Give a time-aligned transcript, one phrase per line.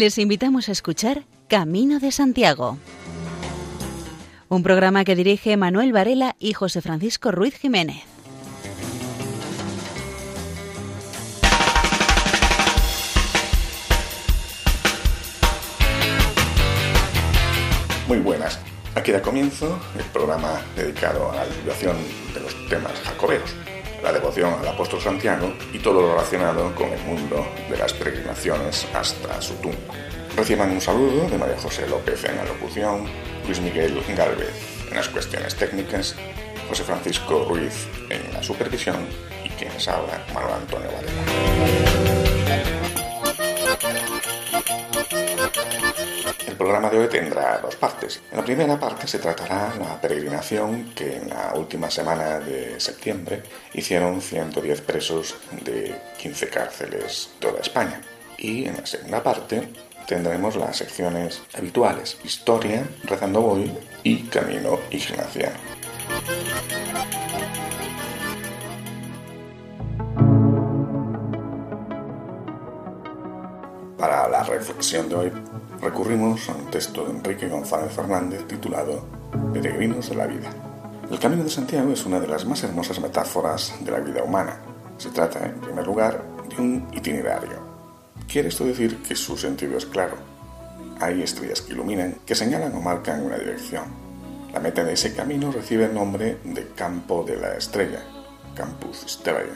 [0.00, 2.78] Les invitamos a escuchar Camino de Santiago,
[4.48, 8.02] un programa que dirige Manuel Varela y José Francisco Ruiz Jiménez.
[18.08, 18.58] Muy buenas.
[18.94, 21.98] Aquí da comienzo el programa dedicado a la divulgación
[22.32, 23.54] de los temas jacobeos,
[24.02, 28.86] la devoción al apóstol Santiago y todo lo relacionado con el mundo de las peregrinaciones
[28.94, 29.94] hasta su tumba.
[30.36, 33.06] Reciban un saludo de María José López en la locución,
[33.46, 36.16] Luis Miguel Galvez en las cuestiones técnicas,
[36.68, 38.96] José Francisco Ruiz en la supervisión
[39.44, 41.59] y quienes habla, Manuel Antonio Varela.
[46.70, 48.22] Programa de hoy tendrá dos partes.
[48.30, 53.42] En la primera parte se tratará la peregrinación que en la última semana de septiembre
[53.74, 58.00] hicieron 110 presos de 15 cárceles toda España.
[58.38, 59.68] Y en la segunda parte
[60.06, 65.56] tendremos las secciones habituales, historia, rezando hoy y camino ignaciano.
[74.40, 75.32] La reflexión de hoy
[75.82, 79.04] recurrimos a un texto de Enrique González Fernández titulado
[79.52, 80.48] Peregrinos de la vida.
[81.10, 84.58] El Camino de Santiago es una de las más hermosas metáforas de la vida humana.
[84.96, 87.58] Se trata, en primer lugar, de un itinerario.
[88.26, 90.16] Quiere esto decir que su sentido es claro.
[91.00, 93.84] Hay estrellas que iluminan, que señalan o marcan una dirección.
[94.54, 98.00] La meta de ese camino recibe el nombre de Campo de la Estrella,
[98.54, 99.52] Campus Stellae,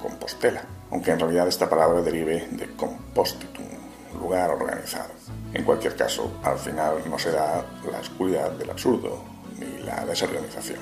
[0.00, 3.77] Compostela, aunque en realidad esta palabra derive de compostitum,
[4.18, 5.10] lugar organizado.
[5.54, 9.22] En cualquier caso, al final no será la oscuridad del absurdo
[9.58, 10.78] ni la desorganización.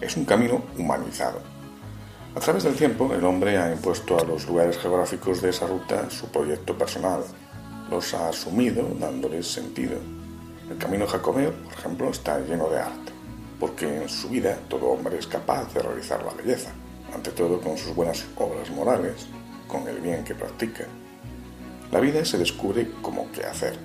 [0.00, 1.40] Es un camino humanizado.
[2.36, 6.10] A través del tiempo, el hombre ha impuesto a los lugares geográficos de esa ruta
[6.10, 7.22] su proyecto personal.
[7.90, 9.96] Los ha asumido dándoles sentido.
[10.68, 13.12] El camino jacobeo, por ejemplo, está lleno de arte,
[13.60, 16.72] porque en su vida todo hombre es capaz de realizar la belleza,
[17.14, 19.26] ante todo con sus buenas obras morales,
[19.68, 20.86] con el bien que practica.
[21.94, 23.78] La vida se descubre como qué hacer.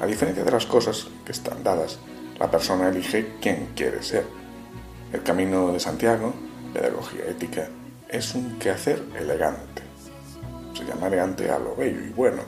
[0.00, 1.98] A diferencia de las cosas que están dadas,
[2.40, 4.24] la persona elige quién quiere ser.
[5.12, 6.32] El camino de Santiago,
[6.72, 7.68] pedagogía ética,
[8.08, 9.82] es un quehacer elegante.
[10.72, 12.44] Se llama elegante a lo bello y bueno.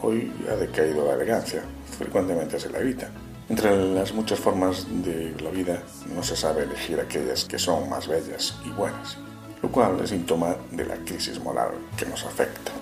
[0.00, 1.60] Hoy ha decaído la elegancia,
[1.98, 3.10] frecuentemente se la evita.
[3.50, 5.82] Entre las muchas formas de la vida
[6.14, 9.18] no se sabe elegir aquellas que son más bellas y buenas,
[9.62, 12.72] lo cual es síntoma de la crisis moral que nos afecta.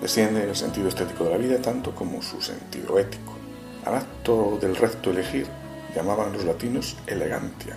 [0.00, 3.32] Desciende el sentido estético de la vida tanto como su sentido ético.
[3.84, 5.46] Al acto del recto elegir
[5.94, 7.76] llamaban los latinos elegantia.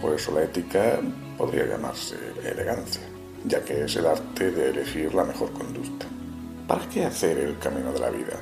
[0.00, 1.00] Por eso la ética
[1.36, 3.02] podría llamarse elegancia,
[3.44, 6.06] ya que es el arte de elegir la mejor conducta.
[6.68, 8.36] ¿Para qué hacer el camino de la vida?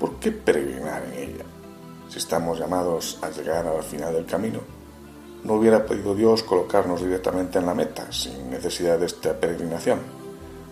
[0.00, 1.44] ¿Por qué peregrinar en ella?
[2.08, 4.60] Si estamos llamados a llegar al final del camino,
[5.44, 10.15] ¿no hubiera podido Dios colocarnos directamente en la meta sin necesidad de esta peregrinación?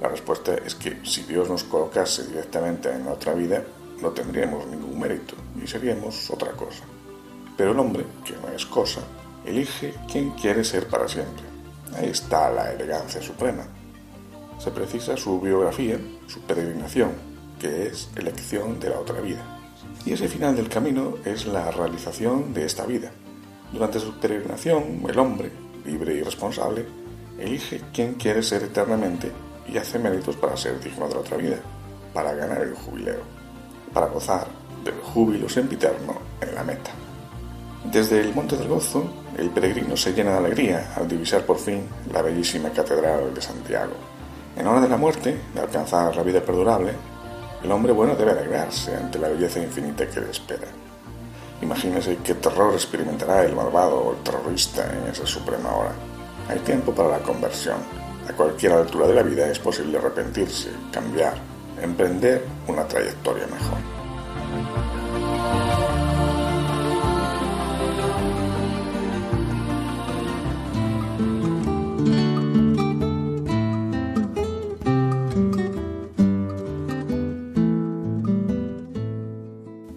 [0.05, 3.65] La respuesta es que si Dios nos colocase directamente en otra vida,
[4.03, 6.85] no tendríamos ningún mérito y seríamos otra cosa.
[7.57, 9.01] Pero el hombre, que no es cosa,
[9.47, 11.47] elige quién quiere ser para siempre.
[11.97, 13.67] Ahí está la elegancia suprema.
[14.59, 17.13] Se precisa su biografía, su peregrinación,
[17.59, 19.43] que es elección de la otra vida.
[20.05, 23.11] Y ese final del camino es la realización de esta vida.
[23.73, 25.51] Durante su peregrinación, el hombre,
[25.87, 26.85] libre y responsable,
[27.39, 29.33] elige quién quiere ser eternamente
[29.69, 31.57] y hace méritos para ser digno de la otra vida,
[32.13, 33.23] para ganar el jubileo,
[33.93, 34.47] para gozar
[34.85, 36.91] del júbilo sempiterno en la meta.
[37.85, 39.05] Desde el Monte del Gozo,
[39.37, 43.93] el peregrino se llena de alegría al divisar por fin la bellísima Catedral de Santiago.
[44.57, 46.93] En hora de la muerte, de alcanzar la vida perdurable,
[47.63, 50.67] el hombre bueno debe alegrarse ante la belleza infinita que le espera.
[51.63, 55.93] Imagínese qué terror experimentará el malvado o el terrorista en esa suprema hora.
[56.49, 57.79] Hay tiempo para la conversión.
[58.29, 61.35] A cualquier altura de la vida es posible arrepentirse, cambiar,
[61.81, 63.79] emprender una trayectoria mejor.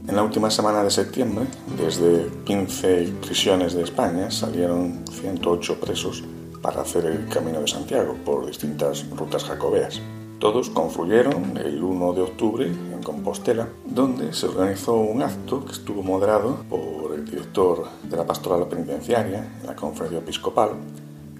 [0.08, 1.46] En la última semana de septiembre,
[1.78, 6.24] desde 15 prisiones de España, salieron 108 presos
[6.62, 10.02] para hacer el Camino de Santiago por distintas rutas jacobeas.
[10.40, 16.04] Todos confluyeron el 1 de octubre en Compostela, donde se organizó un acto que estuvo
[16.04, 20.72] moderado por el director de la pastoral penitenciaria en la conferencia episcopal,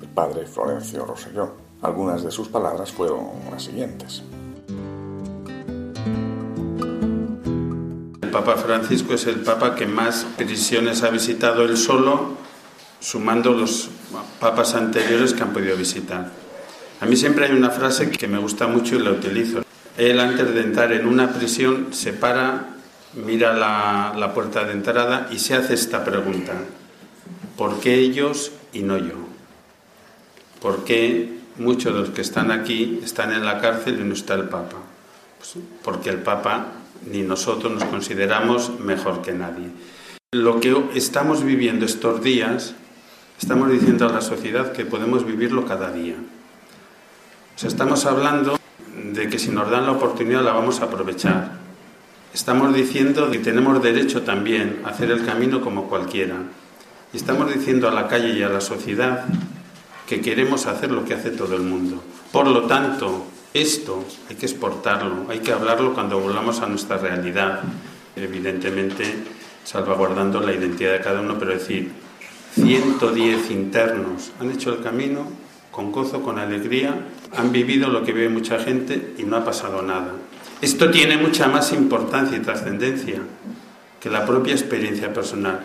[0.02, 1.52] el padre Florencio Roselló.
[1.82, 4.24] Algunas de sus palabras fueron las siguientes.
[8.32, 12.36] Papa Francisco es el Papa que más prisiones ha visitado él solo,
[13.00, 13.90] sumando los
[14.40, 16.32] papas anteriores que han podido visitar.
[17.00, 19.64] A mí siempre hay una frase que me gusta mucho y la utilizo.
[19.98, 22.76] Él antes de entrar en una prisión se para,
[23.14, 26.54] mira la, la puerta de entrada y se hace esta pregunta.
[27.56, 29.16] ¿Por qué ellos y no yo?
[30.62, 34.34] ¿Por qué muchos de los que están aquí están en la cárcel y no está
[34.36, 34.78] el Papa?
[35.38, 36.68] Pues porque el Papa
[37.06, 39.70] ni nosotros nos consideramos mejor que nadie.
[40.34, 42.76] Lo que estamos viviendo estos días,
[43.40, 46.16] estamos diciendo a la sociedad que podemos vivirlo cada día.
[47.56, 48.58] O sea, estamos hablando
[49.14, 51.58] de que si nos dan la oportunidad la vamos a aprovechar.
[52.34, 56.36] Estamos diciendo que tenemos derecho también a hacer el camino como cualquiera.
[57.14, 59.26] Y estamos diciendo a la calle y a la sociedad
[60.08, 62.04] que queremos hacer lo que hace todo el mundo.
[62.32, 67.62] Por lo tanto, esto hay que exportarlo, hay que hablarlo cuando volvamos a nuestra realidad,
[68.16, 69.04] evidentemente
[69.64, 71.92] salvaguardando la identidad de cada uno, pero decir,
[72.58, 75.28] 110 internos han hecho el camino
[75.72, 77.06] con gozo, con alegría,
[77.36, 80.14] han vivido lo que vive mucha gente y no ha pasado nada.
[80.60, 83.20] Esto tiene mucha más importancia y trascendencia
[84.00, 85.60] que la propia experiencia personal.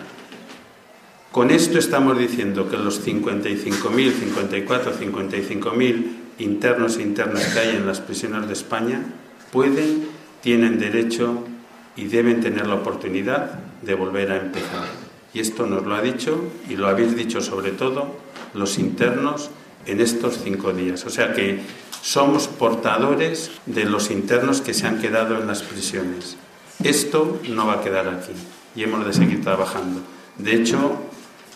[1.30, 6.06] Con esto estamos diciendo que los 55.000, 54, 55.000
[6.40, 9.02] internos e internas que hay en las prisiones de España
[9.50, 10.08] pueden,
[10.42, 11.42] tienen derecho
[11.96, 15.01] y deben tener la oportunidad de volver a empezar.
[15.34, 16.38] Y esto nos lo ha dicho
[16.68, 18.06] y lo habéis dicho sobre todo
[18.54, 19.50] los internos
[19.86, 21.04] en estos cinco días.
[21.06, 21.60] O sea que
[22.02, 26.36] somos portadores de los internos que se han quedado en las prisiones.
[26.82, 28.32] Esto no va a quedar aquí
[28.74, 30.00] y hemos de seguir trabajando.
[30.36, 30.96] De hecho,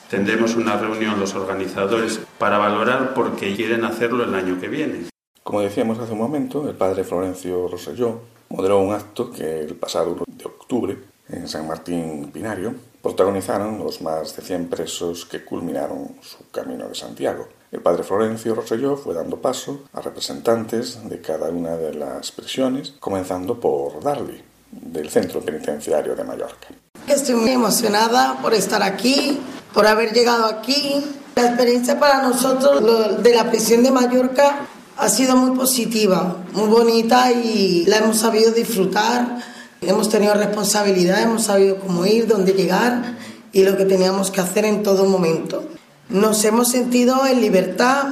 [0.08, 5.06] tendremos una reunión los organizadores para valorar por qué quieren hacerlo el año que viene.
[5.42, 10.12] Como decíamos hace un momento, el padre Florencio Roselló moderó un acto que el pasado
[10.12, 10.98] 1 de octubre
[11.28, 12.74] en San Martín Pinario
[13.06, 17.46] protagonizaron los más de 100 presos que culminaron su camino de Santiago.
[17.70, 22.94] El padre Florencio Roselló fue dando paso a representantes de cada una de las prisiones,
[22.98, 24.42] comenzando por Darby,
[24.72, 26.66] del Centro Penitenciario de Mallorca.
[27.06, 29.38] Estoy muy emocionada por estar aquí,
[29.72, 31.04] por haber llegado aquí.
[31.36, 34.66] La experiencia para nosotros de la prisión de Mallorca
[34.96, 39.55] ha sido muy positiva, muy bonita y la hemos sabido disfrutar.
[39.86, 43.16] Hemos tenido responsabilidad, hemos sabido cómo ir, dónde llegar
[43.52, 45.62] y lo que teníamos que hacer en todo momento.
[46.08, 48.06] Nos hemos sentido en libertad,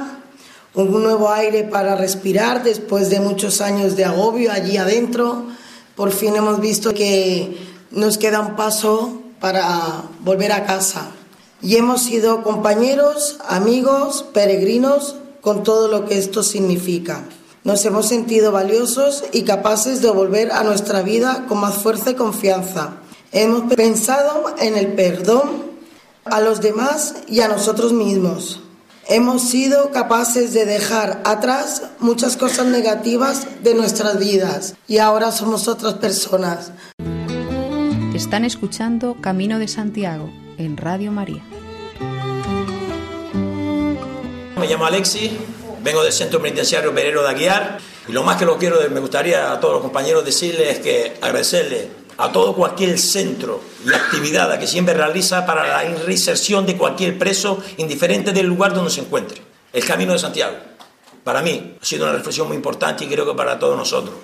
[0.73, 5.47] un nuevo aire para respirar después de muchos años de agobio allí adentro.
[5.97, 7.57] Por fin hemos visto que
[7.91, 11.07] nos queda un paso para volver a casa
[11.61, 17.25] y hemos sido compañeros, amigos, peregrinos con todo lo que esto significa.
[17.65, 22.13] Nos hemos sentido valiosos y capaces de volver a nuestra vida con más fuerza y
[22.13, 22.97] confianza.
[23.31, 25.63] Hemos pensado en el perdón
[26.25, 28.61] a los demás y a nosotros mismos.
[29.07, 35.67] Hemos sido capaces de dejar atrás muchas cosas negativas de nuestras vidas y ahora somos
[35.67, 36.71] otras personas.
[38.13, 41.43] Están escuchando Camino de Santiago en Radio María.
[44.55, 45.31] Me llamo Alexis,
[45.85, 47.77] vengo del Centro Penitenciario Perero de Aguiar
[48.07, 51.13] y lo más que lo quiero, me gustaría a todos los compañeros decirles es que
[51.21, 57.19] agradecerle a todo cualquier centro y actividad que siempre realiza para la reinserción de cualquier
[57.19, 59.39] preso, indiferente del lugar donde se encuentre.
[59.71, 60.55] El Camino de Santiago,
[61.23, 64.15] para mí, ha sido una reflexión muy importante y creo que para todos nosotros.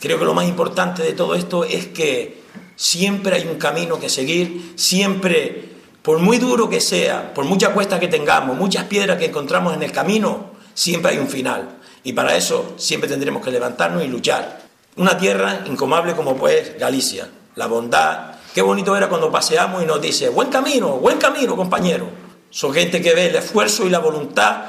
[0.00, 2.42] Creo que lo más importante de todo esto es que
[2.74, 8.00] siempre hay un camino que seguir, siempre por muy duro que sea, por mucha cuesta
[8.00, 11.78] que tengamos, muchas piedras que encontramos en el camino, siempre hay un final.
[12.04, 14.62] Y para eso siempre tendremos que levantarnos y luchar.
[14.96, 18.34] Una tierra incomable como pues Galicia, la bondad.
[18.54, 22.06] Qué bonito era cuando paseamos y nos dice, buen camino, buen camino, compañero.
[22.50, 24.64] Son gente que ve el esfuerzo y la voluntad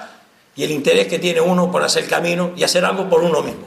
[0.56, 3.66] y el interés que tiene uno por hacer camino y hacer algo por uno mismo.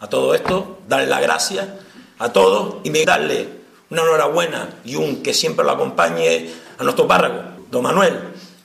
[0.00, 1.76] A todo esto, darle la gracia
[2.18, 3.48] a todos y darle
[3.90, 8.20] una enhorabuena y un que siempre lo acompañe a nuestro párrago, don Manuel,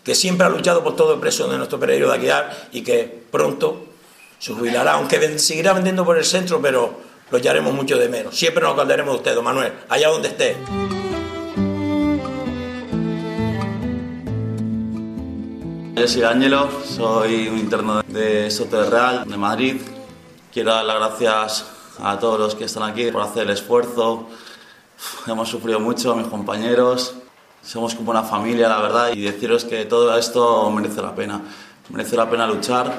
[0.06, 3.24] que siempre ha luchado por todo el precio de nuestro periodo de Aguiar y que
[3.32, 3.86] pronto
[4.38, 6.94] se jubilará, aunque seguirá vendiendo por el centro, pero
[7.32, 8.38] lo echaremos mucho de menos.
[8.38, 10.56] Siempre nos acordaremos de usted, don Manuel, allá donde esté.
[15.96, 19.78] Yo soy Ángelo, soy un interno de Soto de Madrid.
[20.54, 21.66] Quiero dar las gracias
[21.98, 24.28] a todos los que están aquí por hacer el esfuerzo.
[25.26, 27.16] Hemos sufrido mucho, mis compañeros,
[27.66, 31.42] somos como una familia, la verdad, y deciros que todo esto merece la pena.
[31.90, 32.94] Merece la pena luchar,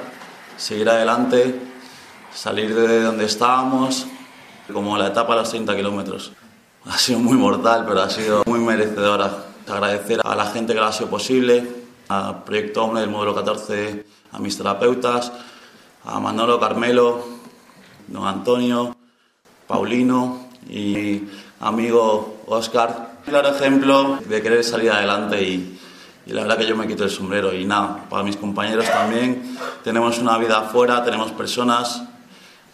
[0.57, 1.59] seguir adelante,
[2.33, 4.05] salir de donde estábamos,
[4.71, 6.33] como la etapa de los 30 kilómetros.
[6.85, 9.45] ha sido muy mortal, pero ha sido muy merecedora.
[9.67, 14.05] Agradecer a la gente que lo ha sido posible, al Proyecto Hombre del Módulo 14,
[14.31, 15.31] a mis terapeutas,
[16.05, 17.25] a Manolo, Carmelo,
[18.07, 18.95] don Antonio,
[19.65, 21.23] Paulino y
[21.59, 23.16] amigo Oscar.
[23.27, 25.77] Claro ejemplo de querer salir adelante y,
[26.27, 30.17] la verdad que yo me quito el sombrero y nada, para mis compañeros también, tenemos
[30.19, 32.03] una vida afuera, tenemos personas,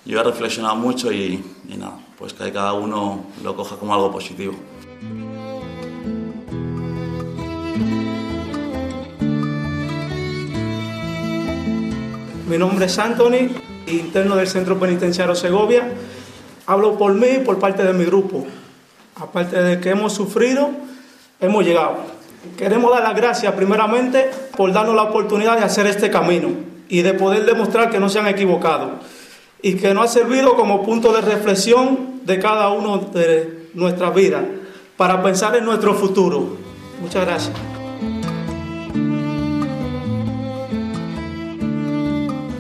[0.06, 4.12] yo he reflexionado mucho y, y nada, pues que cada uno lo coja como algo
[4.12, 4.54] positivo.
[12.48, 13.50] Mi nombre es Anthony,
[13.88, 15.92] interno del Centro Penitenciario Segovia.
[16.68, 18.46] Hablo por mí y por parte de mi grupo.
[19.16, 20.70] Aparte de que hemos sufrido,
[21.40, 21.98] hemos llegado.
[22.58, 26.50] Queremos dar las gracias primeramente por darnos la oportunidad de hacer este camino
[26.90, 29.00] y de poder demostrar que no se han equivocado
[29.62, 34.44] y que nos ha servido como punto de reflexión de cada uno de nuestras vidas
[34.98, 36.58] para pensar en nuestro futuro.
[37.00, 37.56] Muchas gracias.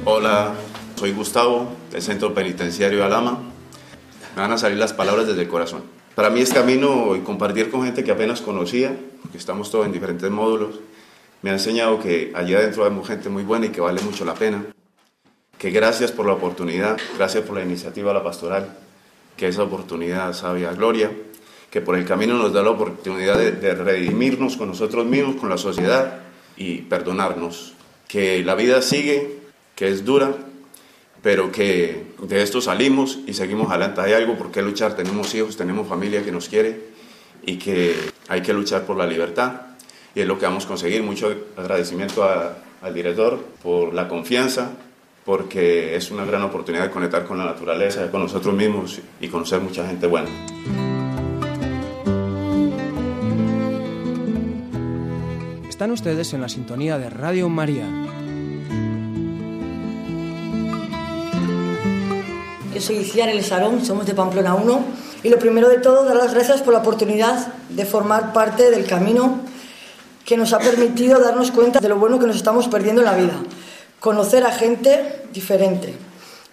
[0.05, 0.53] Hola,
[0.95, 3.39] soy Gustavo del Centro Penitenciario Alama.
[4.35, 6.02] Me van a salir las palabras desde el corazón.
[6.15, 9.91] Para mí este camino y compartir con gente que apenas conocía, porque estamos todos en
[9.91, 10.79] diferentes módulos,
[11.41, 14.35] me ha enseñado que allá adentro hay gente muy buena y que vale mucho la
[14.35, 14.63] pena.
[15.57, 18.77] Que gracias por la oportunidad, gracias por la iniciativa la pastoral,
[19.35, 21.11] que esa oportunidad sabe a gloria,
[21.71, 25.57] que por el camino nos da la oportunidad de redimirnos con nosotros mismos, con la
[25.57, 26.19] sociedad
[26.55, 27.73] y perdonarnos.
[28.07, 29.39] Que la vida sigue,
[29.75, 30.31] que es dura,
[31.23, 34.01] pero que de esto salimos y seguimos adelante.
[34.01, 36.81] Hay algo por qué luchar, tenemos hijos, tenemos familia que nos quiere
[37.45, 37.95] y que
[38.27, 39.61] hay que luchar por la libertad
[40.13, 41.01] y es lo que vamos a conseguir.
[41.01, 44.71] Mucho agradecimiento a, al director por la confianza,
[45.23, 49.61] porque es una gran oportunidad de conectar con la naturaleza, con nosotros mismos y conocer
[49.61, 50.27] mucha gente buena.
[55.69, 58.12] Están ustedes en la sintonía de Radio María.
[62.83, 64.85] Soy Iciar El Sarón, somos de Pamplona 1
[65.23, 68.85] y lo primero de todo dar las gracias por la oportunidad de formar parte del
[68.85, 69.39] camino
[70.25, 73.15] que nos ha permitido darnos cuenta de lo bueno que nos estamos perdiendo en la
[73.15, 73.35] vida,
[74.01, 75.93] conocer a gente diferente,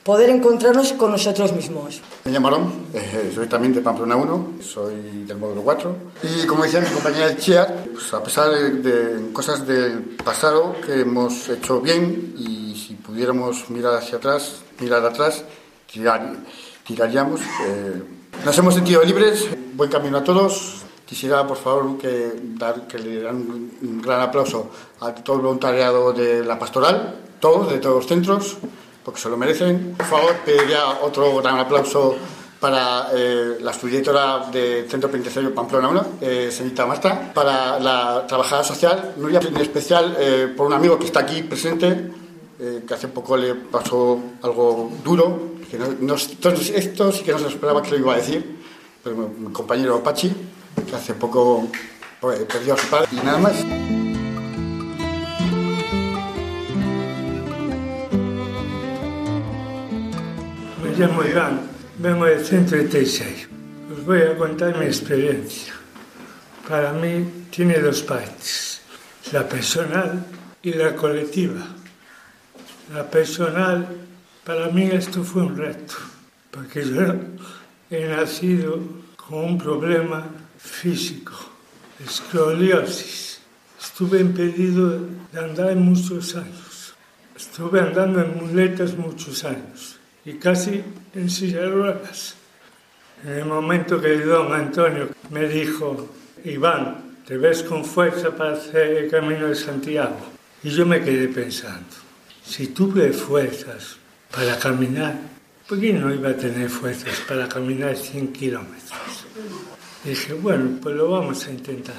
[0.05, 2.01] poder encontrarnos con nosotros mismos.
[2.25, 6.63] Me llamo Arón, eh, soy también de Pamplona 1, soy del módulo 4 y como
[6.63, 11.81] decía mi compañera Chiar, pues a pesar de, de cosas del pasado que hemos hecho
[11.81, 15.43] bien y si pudiéramos mirar hacia atrás, mirar atrás,
[15.91, 16.37] tirar,
[16.85, 17.41] tiraríamos.
[17.41, 18.03] Eh,
[18.45, 20.83] nos hemos sentido libres, buen camino a todos.
[21.05, 24.71] Quisiera, por favor, que, dar, que le dan un, gran aplauso
[25.01, 28.59] a todo el voluntariado de la pastoral, todos, de todos los centros,
[29.05, 29.95] porque se lo merecen.
[29.97, 32.15] Por favor, pediría otro gran aplauso
[32.61, 38.69] para eh, la subdirectora del Centro Penitenciario Pamplona 1, eh, señorita Marta, para la trabajadora
[38.69, 42.13] social, Nuria, en especial eh, por un amigo que está aquí presente,
[42.61, 47.39] eh, que hace poco le pasó algo duro, que no, no, esto sí que no
[47.39, 48.57] se esperaba que lo iba a decir,
[49.05, 50.33] pero mi, compañero Pachi,
[50.89, 51.69] que hace poco
[52.21, 53.65] pues, perdió a su padre, y nada más.
[60.83, 61.61] Me llamo Iván,
[61.99, 63.49] vengo del 136.
[63.93, 65.73] Os voy a contar mi experiencia.
[66.69, 68.81] Para mí tiene dos partes,
[69.33, 70.27] la personal
[70.63, 71.65] y la colectiva.
[72.93, 73.87] La personal,
[74.45, 75.95] para mí esto fue un reto,
[76.51, 77.15] porque yo
[77.91, 78.79] he nacido
[79.17, 80.27] con un problema
[80.59, 81.33] físico,
[82.05, 83.41] escoliosis.
[83.81, 84.99] Estuve impedido
[85.33, 86.95] de andar muchos años.
[87.37, 90.83] Estuve andando en muletas muchos años y casi
[91.15, 92.35] en silla de ruedas.
[93.25, 96.09] En el momento que don Antonio me dijo,
[96.45, 100.19] Iván, te ves con fuerza para hacer el camino de Santiago.
[100.63, 101.97] Y yo me quedé pensando,
[102.43, 104.00] si tuve fuerzas
[104.35, 105.19] para caminar,
[105.69, 109.27] ¿por qué no iba a tener fuerzas para caminar 100 kilómetros?
[110.05, 111.97] Dije, bueno, pues lo vamos a intentar.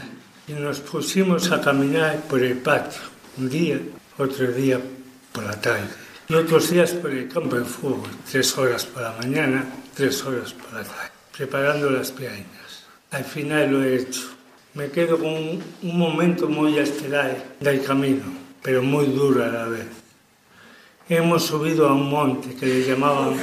[0.47, 3.01] Y nos pusimos a caminar por el patio,
[3.37, 3.79] un día,
[4.17, 4.79] otro día
[5.31, 5.87] por la tarde.
[6.27, 10.53] Y otros días por el campo de fútbol, tres horas por la mañana, tres horas
[10.53, 12.85] por la tarde, preparando las piernas.
[13.11, 14.29] Al final lo he hecho.
[14.73, 18.23] Me quedo con un, un momento muy estelar del camino,
[18.63, 20.00] pero muy duro a la vez.
[21.11, 23.33] Hemos subido a un monte que le llamaban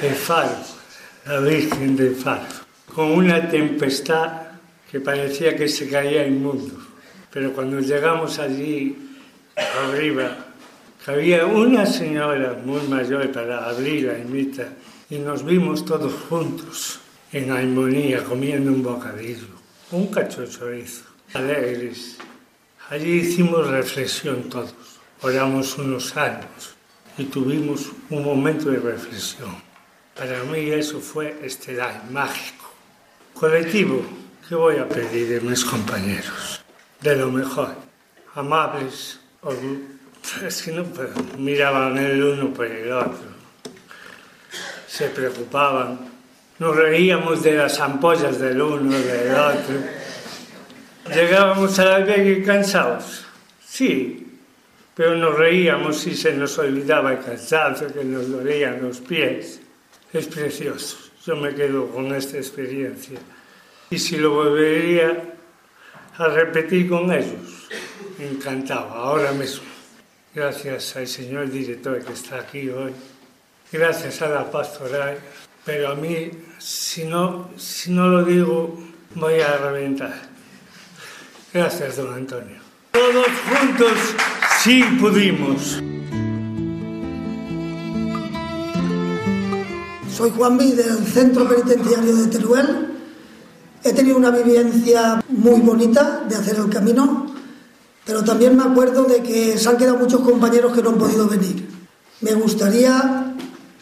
[0.00, 0.56] el Faro,
[1.26, 2.46] la Virgen del Faro,
[2.94, 4.52] con una tempestad
[4.90, 6.80] que parecía que se caía el mundo.
[7.30, 8.96] Pero cuando llegamos allí,
[9.54, 10.34] arriba,
[11.06, 14.68] había una señora muy mayor para abrir la ermita
[15.10, 17.00] y nos vimos todos juntos.
[17.32, 19.48] en armonía, comiendo un bocadillo,
[19.90, 21.04] un cacho chorizo,
[21.34, 22.16] alegres.
[22.88, 24.72] Allí hicimos reflexión todos,
[25.20, 26.77] oramos unos años
[27.18, 29.50] y tuvimos un momento de reflexión.
[30.16, 32.72] Para mí eso fue estelar, mágico.
[33.34, 34.02] Colectivo,
[34.48, 36.62] ¿qué voy a pedir de mis compañeros?
[37.00, 37.74] De lo mejor,
[38.34, 39.20] amables,
[40.44, 40.84] es que no
[41.36, 43.28] miraban el uno por el otro,
[44.86, 45.98] se preocupaban,
[46.58, 49.76] nos reíamos de las ampollas del uno, del otro.
[51.14, 53.24] Llegábamos a la y cansados,
[53.64, 54.27] sí,
[54.98, 59.60] pero nos reíamos y se nos olvidaba el cansancio, que nos dolían los pies.
[60.12, 63.16] Es precioso, yo me quedo con esta experiencia.
[63.90, 65.36] Y si lo volvería
[66.16, 67.68] a repetir con ellos,
[68.18, 69.68] encantado, ahora mismo.
[70.34, 72.92] Gracias al señor director que está aquí hoy,
[73.70, 75.16] gracias a la pastoral,
[75.64, 76.28] pero a mí,
[76.58, 78.76] si no, si no lo digo,
[79.14, 80.22] voy a reventar.
[81.54, 82.58] Gracias, don Antonio.
[82.90, 84.16] Todos juntos
[84.62, 85.80] Sí pudimos.
[90.16, 90.74] Soy Juan B.
[90.74, 92.88] del Centro Penitenciario de Teruel.
[93.84, 97.32] He tenido una vivencia muy bonita de hacer el camino,
[98.04, 101.28] pero también me acuerdo de que se han quedado muchos compañeros que no han podido
[101.28, 101.68] venir.
[102.20, 103.36] Me gustaría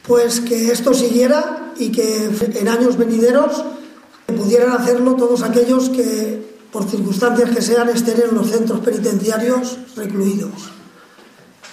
[0.07, 3.65] pues que esto siguiera y que en años venideros
[4.27, 6.46] pudieran hacerlo todos aquellos que
[6.77, 10.53] por circunstancias que sean, estén en los centros penitenciarios recluidos.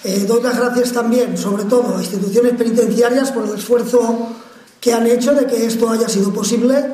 [0.05, 4.29] Eh, doy las gracias también, sobre todo, a instituciones penitenciarias por el esfuerzo
[4.79, 6.85] que han hecho de que esto haya sido posible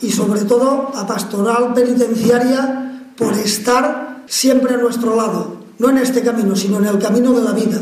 [0.00, 6.22] y, sobre todo, a Pastoral Penitenciaria por estar siempre a nuestro lado, no en este
[6.22, 7.80] camino, sino en el camino de la vida,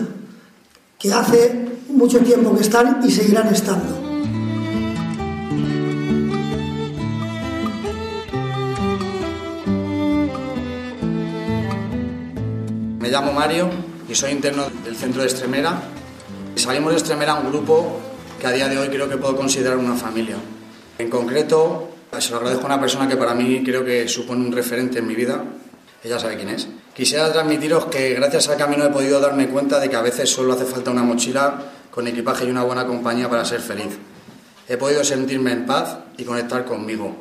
[0.98, 4.01] que hace mucho tiempo que están y seguirán estando.
[13.12, 13.68] Llamo Mario
[14.08, 15.82] y soy interno del centro de Extremera.
[16.56, 18.00] Salimos de Extremera un grupo
[18.40, 20.36] que a día de hoy creo que puedo considerar una familia.
[20.96, 24.50] En concreto, se lo agradezco a una persona que para mí creo que supone un
[24.50, 25.44] referente en mi vida.
[26.02, 26.66] Ella sabe quién es.
[26.94, 30.54] Quisiera transmitiros que gracias al camino he podido darme cuenta de que a veces solo
[30.54, 33.98] hace falta una mochila con equipaje y una buena compañía para ser feliz.
[34.66, 37.14] He podido sentirme en paz y conectar conmigo.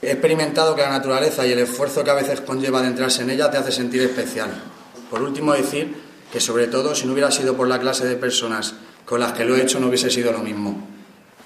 [0.00, 3.50] He experimentado que la naturaleza y el esfuerzo que a veces conlleva adentrarse en ella
[3.50, 4.50] te hace sentir especial.
[5.10, 5.94] Por último, decir
[6.32, 9.44] que sobre todo si no hubiera sido por la clase de personas con las que
[9.44, 10.86] lo he hecho no hubiese sido lo mismo.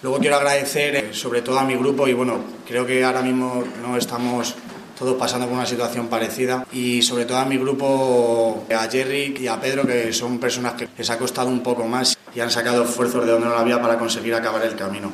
[0.02, 3.62] Luego quiero agradecer eh, sobre todo a mi grupo y bueno, creo que ahora mismo
[3.82, 4.54] no estamos
[4.98, 9.46] todos pasando por una situación parecida y sobre todo a mi grupo, a Jerry y
[9.46, 12.84] a Pedro, que son personas que les ha costado un poco más y han sacado
[12.84, 15.12] esfuerzos de donde no lo había para conseguir acabar el camino.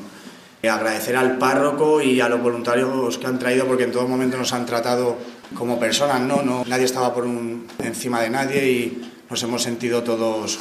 [0.69, 4.53] agradecer al párroco y a los voluntarios que han traído porque en todo momento nos
[4.53, 5.17] han tratado
[5.55, 6.43] como personas, ¿no?
[6.43, 10.59] no nadie estaba por un, encima de nadie y nos hemos sentido todos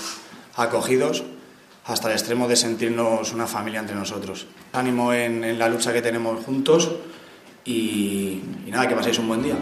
[0.55, 1.23] acogidos
[1.85, 4.47] hasta el extremo de sentirnos una familia entre nosotros.
[4.73, 6.91] Ánimo en, la lucha que tenemos juntos
[7.63, 9.55] y, y nada, que paséis un buen día.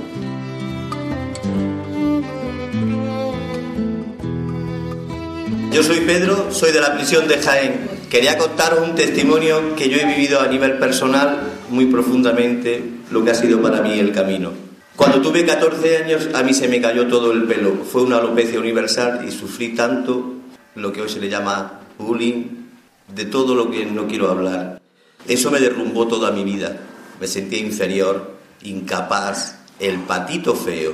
[5.72, 7.90] Yo soy Pedro, soy de la prisión de Jaén.
[8.10, 13.32] Quería contaros un testimonio que yo he vivido a nivel personal muy profundamente, lo que
[13.32, 14.52] ha sido para mí el camino.
[14.96, 17.84] Cuando tuve 14 años a mí se me cayó todo el pelo.
[17.84, 20.34] Fue una alopecia universal y sufrí tanto
[20.76, 22.64] lo que hoy se le llama bullying,
[23.08, 24.82] de todo lo que no quiero hablar.
[25.28, 26.78] Eso me derrumbó toda mi vida.
[27.20, 30.94] Me sentía inferior, incapaz, el patito feo.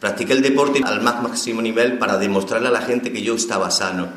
[0.00, 3.70] Practiqué el deporte al más máximo nivel para demostrarle a la gente que yo estaba
[3.70, 4.08] sano.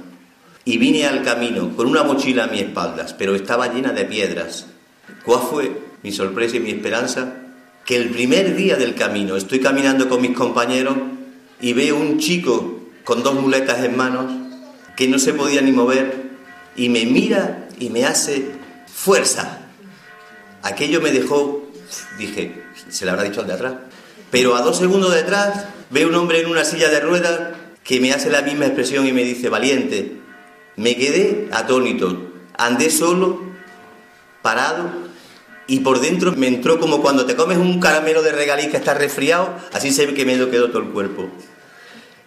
[0.63, 4.67] Y vine al camino con una mochila a mis espaldas, pero estaba llena de piedras.
[5.25, 7.40] ¿Cuál fue mi sorpresa y mi esperanza?
[7.91, 10.95] Que el primer día del camino estoy caminando con mis compañeros
[11.59, 14.31] y veo un chico con dos muletas en manos
[14.95, 16.29] que no se podía ni mover
[16.77, 18.45] y me mira y me hace
[18.87, 19.67] fuerza.
[20.63, 21.69] Aquello me dejó,
[22.17, 23.73] dije, se le habrá dicho al de atrás.
[24.29, 28.13] Pero a dos segundos detrás veo un hombre en una silla de ruedas que me
[28.13, 30.13] hace la misma expresión y me dice, valiente.
[30.77, 33.41] Me quedé atónito, andé solo,
[34.41, 35.10] parado
[35.71, 38.93] y por dentro me entró como cuando te comes un caramelo de regaliz que está
[38.93, 41.29] resfriado, así se ve que me quedó todo el cuerpo.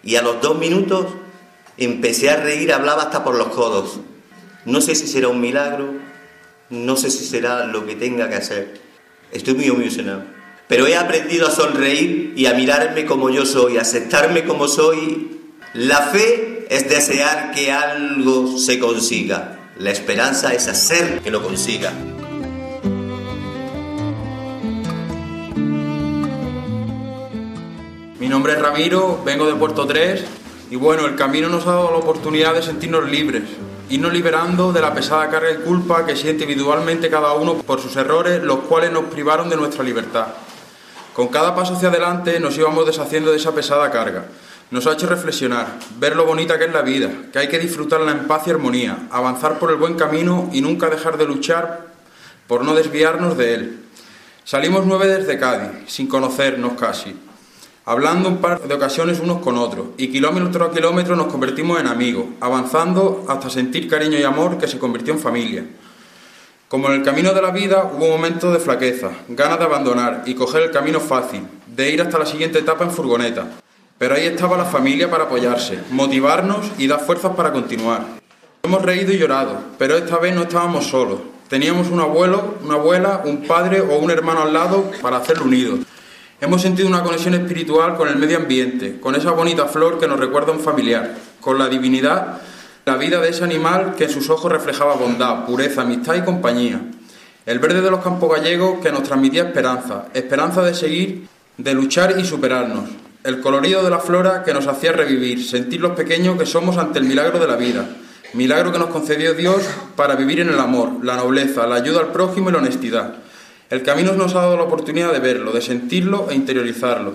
[0.03, 1.05] Y a los dos minutos
[1.77, 3.99] empecé a reír, hablaba hasta por los codos.
[4.65, 5.93] No sé si será un milagro,
[6.71, 8.81] no sé si será lo que tenga que hacer.
[9.31, 10.23] Estoy muy emocionado.
[10.67, 15.51] Pero he aprendido a sonreír y a mirarme como yo soy, a aceptarme como soy.
[15.75, 19.69] La fe es desear que algo se consiga.
[19.77, 21.93] La esperanza es hacer que lo consiga.
[28.45, 30.23] Nombre es Ramiro, vengo de Puerto 3
[30.69, 33.41] y bueno, el camino nos ha dado la oportunidad de sentirnos libres,
[33.89, 37.95] irnos liberando de la pesada carga de culpa que siente individualmente cada uno por sus
[37.95, 40.27] errores, los cuales nos privaron de nuestra libertad.
[41.15, 44.25] Con cada paso hacia adelante nos íbamos deshaciendo de esa pesada carga.
[44.69, 45.65] Nos ha hecho reflexionar,
[45.97, 49.07] ver lo bonita que es la vida, que hay que disfrutarla en paz y armonía,
[49.09, 51.87] avanzar por el buen camino y nunca dejar de luchar
[52.45, 53.79] por no desviarnos de él.
[54.43, 57.24] Salimos nueve desde Cádiz, sin conocernos casi,
[57.85, 61.87] hablando un par de ocasiones unos con otros, y kilómetro a kilómetro nos convertimos en
[61.87, 65.65] amigos, avanzando hasta sentir cariño y amor que se convirtió en familia.
[66.67, 70.33] Como en el camino de la vida hubo momentos de flaqueza, ganas de abandonar y
[70.33, 73.45] coger el camino fácil, de ir hasta la siguiente etapa en furgoneta.
[73.99, 78.03] Pero ahí estaba la familia para apoyarse, motivarnos y dar fuerzas para continuar.
[78.63, 81.19] Hemos reído y llorado, pero esta vez no estábamos solos.
[81.47, 85.81] Teníamos un abuelo, una abuela, un padre o un hermano al lado para hacerlo unidos.
[86.45, 90.19] Hemos sentido una conexión espiritual con el medio ambiente, con esa bonita flor que nos
[90.19, 92.39] recuerda a un familiar, con la divinidad,
[92.85, 96.79] la vida de ese animal que en sus ojos reflejaba bondad, pureza, amistad y compañía.
[97.47, 101.27] El verde de los campos gallegos que nos transmitía esperanza, esperanza de seguir,
[101.57, 102.91] de luchar y superarnos.
[103.23, 106.99] El colorido de la flora que nos hacía revivir, sentir los pequeños que somos ante
[106.99, 107.87] el milagro de la vida,
[108.33, 109.63] milagro que nos concedió Dios
[109.95, 113.15] para vivir en el amor, la nobleza, la ayuda al prójimo y la honestidad.
[113.71, 117.13] El camino nos ha dado la oportunidad de verlo, de sentirlo e interiorizarlo.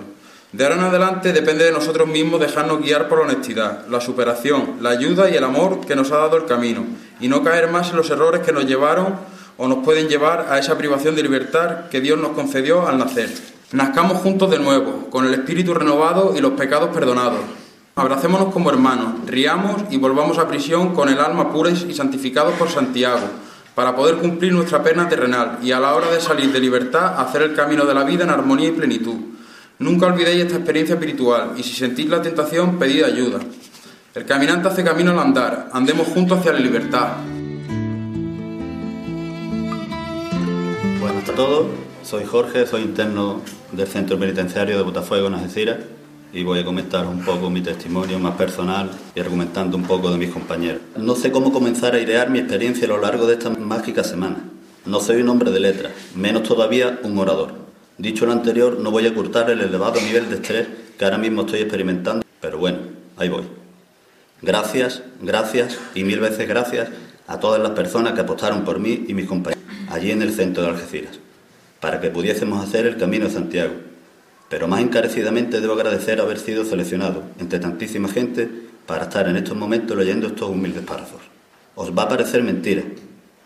[0.51, 4.75] De ahora en adelante depende de nosotros mismos dejarnos guiar por la honestidad, la superación,
[4.81, 6.83] la ayuda y el amor que nos ha dado el camino,
[7.21, 9.15] y no caer más en los errores que nos llevaron
[9.55, 13.29] o nos pueden llevar a esa privación de libertad que Dios nos concedió al nacer.
[13.71, 17.39] Nazcamos juntos de nuevo, con el espíritu renovado y los pecados perdonados.
[17.95, 22.69] Abracémonos como hermanos, riamos y volvamos a prisión con el alma pura y santificados por
[22.69, 23.21] Santiago,
[23.81, 27.41] para poder cumplir nuestra pena terrenal y a la hora de salir de libertad hacer
[27.41, 29.15] el camino de la vida en armonía y plenitud.
[29.79, 33.39] Nunca olvidéis esta experiencia espiritual y si sentís la tentación, pedid ayuda.
[34.13, 37.13] El caminante hace camino al andar, andemos juntos hacia la libertad.
[40.99, 41.65] Buenas a todos,
[42.03, 43.41] soy Jorge, soy interno
[43.71, 45.77] del Centro Penitenciario de Botafuego en Algeciras
[46.33, 50.17] y voy a comentar un poco mi testimonio más personal y argumentando un poco de
[50.17, 50.81] mis compañeros.
[50.97, 54.37] No sé cómo comenzar a idear mi experiencia a lo largo de esta mágica semana.
[54.85, 57.53] No soy un hombre de letras, menos todavía un orador.
[57.97, 60.67] Dicho lo anterior, no voy a ocultar el elevado nivel de estrés
[60.97, 62.79] que ahora mismo estoy experimentando, pero bueno,
[63.17, 63.43] ahí voy.
[64.41, 66.89] Gracias, gracias y mil veces gracias
[67.27, 70.63] a todas las personas que apostaron por mí y mis compañeros allí en el centro
[70.63, 71.19] de Algeciras,
[71.79, 73.90] para que pudiésemos hacer el Camino de Santiago.
[74.51, 78.49] Pero más encarecidamente debo agradecer haber sido seleccionado entre tantísima gente
[78.85, 81.21] para estar en estos momentos leyendo estos humildes párrafos.
[81.73, 82.83] Os va a parecer mentira,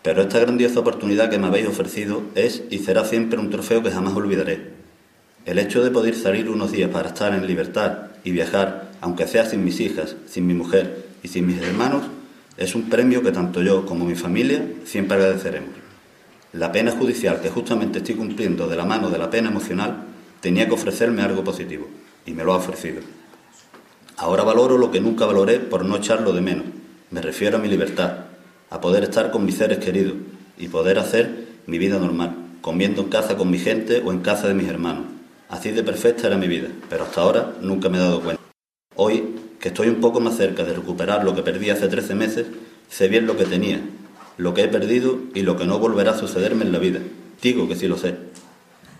[0.02, 3.92] pero esta grandiosa oportunidad que me habéis ofrecido es y será siempre un trofeo que
[3.92, 4.72] jamás olvidaré.
[5.44, 9.46] El hecho de poder salir unos días para estar en libertad y viajar, aunque sea
[9.46, 12.02] sin mis hijas, sin mi mujer y sin mis hermanos,
[12.56, 15.70] es un premio que tanto yo como mi familia siempre agradeceremos.
[16.52, 20.66] La pena judicial que justamente estoy cumpliendo de la mano de la pena emocional tenía
[20.66, 21.86] que ofrecerme algo positivo
[22.24, 23.00] y me lo ha ofrecido.
[24.16, 26.64] Ahora valoro lo que nunca valoré por no echarlo de menos.
[27.10, 28.26] Me refiero a mi libertad,
[28.70, 30.14] a poder estar con mis seres queridos
[30.58, 34.48] y poder hacer mi vida normal, comiendo en casa con mi gente o en casa
[34.48, 35.04] de mis hermanos.
[35.48, 38.42] Así de perfecta era mi vida, pero hasta ahora nunca me he dado cuenta.
[38.96, 42.46] Hoy, que estoy un poco más cerca de recuperar lo que perdí hace 13 meses,
[42.88, 43.80] sé bien lo que tenía,
[44.38, 47.00] lo que he perdido y lo que no volverá a sucederme en la vida.
[47.42, 48.14] Digo que sí lo sé.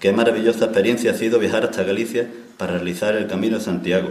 [0.01, 2.29] Qué maravillosa experiencia ha sido viajar hasta Galicia
[2.59, 4.11] para realizar el Camino de Santiago.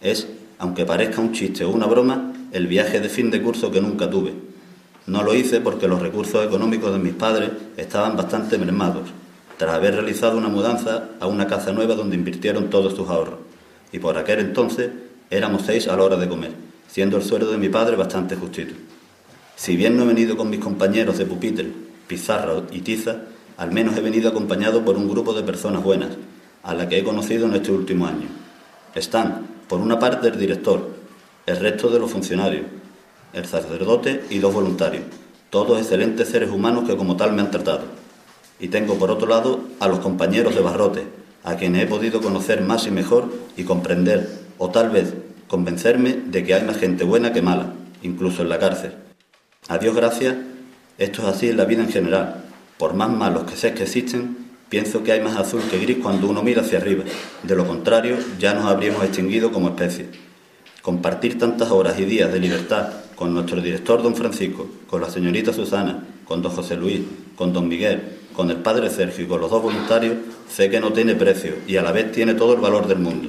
[0.00, 0.26] Es,
[0.58, 4.10] aunque parezca un chiste o una broma, el viaje de fin de curso que nunca
[4.10, 4.32] tuve.
[5.06, 9.08] No lo hice porque los recursos económicos de mis padres estaban bastante mermados,
[9.56, 13.38] tras haber realizado una mudanza a una casa nueva donde invirtieron todos sus ahorros.
[13.92, 14.90] Y por aquel entonces
[15.30, 16.50] éramos seis a la hora de comer,
[16.88, 18.74] siendo el sueldo de mi padre bastante justito.
[19.54, 21.70] Si bien no he venido con mis compañeros de pupitre,
[22.08, 23.16] pizarra y tiza,
[23.60, 26.12] al menos he venido acompañado por un grupo de personas buenas,
[26.62, 28.26] a la que he conocido en este último año.
[28.94, 30.88] Están, por una parte, el director,
[31.44, 32.64] el resto de los funcionarios,
[33.34, 35.04] el sacerdote y dos voluntarios,
[35.50, 37.82] todos excelentes seres humanos que como tal me han tratado.
[38.58, 41.04] Y tengo por otro lado a los compañeros de Barrote,
[41.44, 45.12] a quienes he podido conocer más y mejor y comprender, o tal vez
[45.48, 48.94] convencerme de que hay más gente buena que mala, incluso en la cárcel.
[49.68, 50.34] A Dios gracias,
[50.96, 52.46] esto es así en la vida en general,
[52.80, 54.38] por más malos que sé que existen,
[54.70, 57.04] pienso que hay más azul que gris cuando uno mira hacia arriba.
[57.42, 60.06] De lo contrario, ya nos habríamos extinguido como especie.
[60.80, 65.52] Compartir tantas horas y días de libertad con nuestro director don Francisco, con la señorita
[65.52, 67.02] Susana, con don José Luis,
[67.36, 68.00] con don Miguel,
[68.34, 70.16] con el padre Sergio y con los dos voluntarios,
[70.48, 73.28] sé que no tiene precio y a la vez tiene todo el valor del mundo.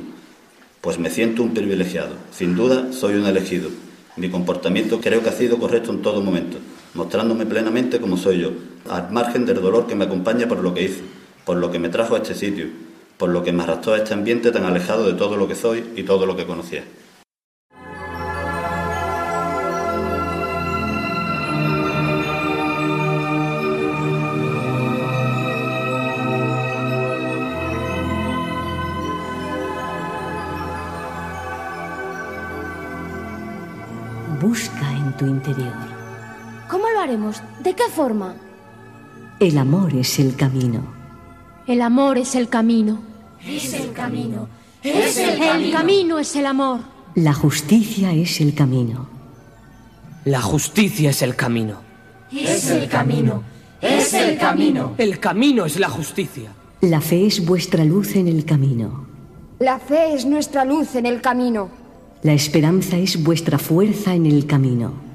[0.79, 2.15] Pues me siento un privilegiado.
[2.31, 3.69] Sin duda, soy un elegido.
[4.15, 6.57] Mi comportamiento creo que ha sido correcto en todo momento,
[6.93, 8.51] mostrándome plenamente como soy yo,
[8.89, 11.01] al margen del dolor que me acompaña por lo que hice,
[11.45, 12.67] por lo que me trajo a este sitio,
[13.17, 15.83] por lo que me arrastró a este ambiente tan alejado de todo lo que soy
[15.95, 16.83] y todo lo que conocía.
[34.41, 35.90] Busca en tu interior.
[37.11, 38.35] ¿De qué forma?
[39.41, 40.81] El amor es el camino.
[41.67, 42.99] El amor es el camino.
[43.45, 44.47] Es el camino.
[44.81, 45.77] Es el El camino.
[45.77, 46.79] camino es el amor.
[47.15, 49.09] La justicia es el camino.
[50.23, 51.81] La justicia es el camino.
[52.31, 53.43] Es el camino.
[53.81, 54.93] Es el camino.
[54.97, 56.53] El camino es la justicia.
[56.79, 59.05] La fe es vuestra luz en el camino.
[59.59, 61.69] La fe es nuestra luz en el camino.
[62.23, 65.10] La esperanza es vuestra fuerza en el camino.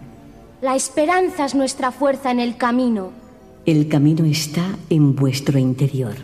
[0.62, 3.12] La esperanza es nuestra fuerza en el camino.
[3.66, 6.14] El camino está en vuestro interior.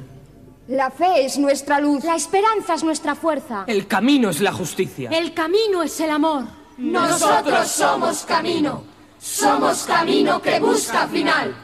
[0.68, 2.02] La fe es nuestra luz.
[2.04, 3.64] La esperanza es nuestra fuerza.
[3.66, 5.10] El camino es la justicia.
[5.10, 6.44] El camino es el amor.
[6.78, 8.84] Nosotros somos camino.
[9.20, 11.54] Somos camino que busca final.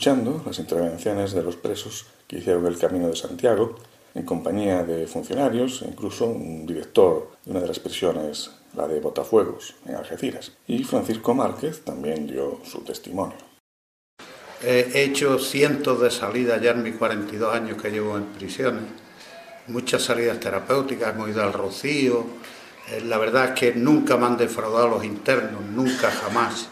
[0.00, 3.76] Escuchando las intervenciones de los presos que hicieron el Camino de Santiago
[4.14, 9.74] en compañía de funcionarios incluso un director de una de las prisiones, la de Botafuegos,
[9.84, 10.52] en Algeciras.
[10.66, 13.36] Y Francisco Márquez también dio su testimonio.
[14.62, 18.84] He hecho cientos de salidas ya en mis 42 años que llevo en prisiones,
[19.66, 22.24] muchas salidas terapéuticas, hemos ido al Rocío.
[22.90, 26.69] Eh, La verdad es que nunca me han defraudado los internos, nunca jamás.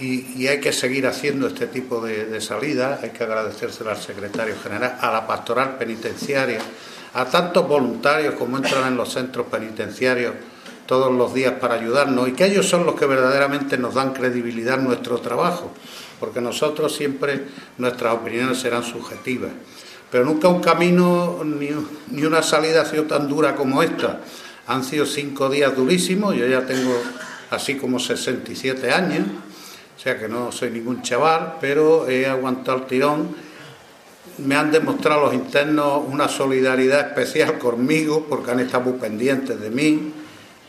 [0.00, 4.54] Y, hay que seguir haciendo este tipo de, de salidas, hay que agradecérselo al secretario
[4.62, 6.60] general, a la pastoral penitenciaria,
[7.14, 10.34] a tantos voluntarios como entran en los centros penitenciarios
[10.86, 14.78] todos los días para ayudarnos y que ellos son los que verdaderamente nos dan credibilidad
[14.78, 15.72] en nuestro trabajo,
[16.20, 17.44] porque nosotros siempre
[17.78, 19.50] nuestras opiniones serán subjetivas.
[20.10, 21.70] Pero nunca un camino ni,
[22.10, 24.20] ni una salida ha sido tan dura como esta.
[24.66, 26.94] Han sido cinco días durísimos, yo ya tengo
[27.50, 29.26] así como 67 años,
[29.96, 33.44] o sea que no soy ningún chaval, pero he aguantado el tirón
[34.38, 39.70] me han demostrado los internos una solidaridad especial conmigo porque han estado muy pendientes de
[39.70, 40.12] mí,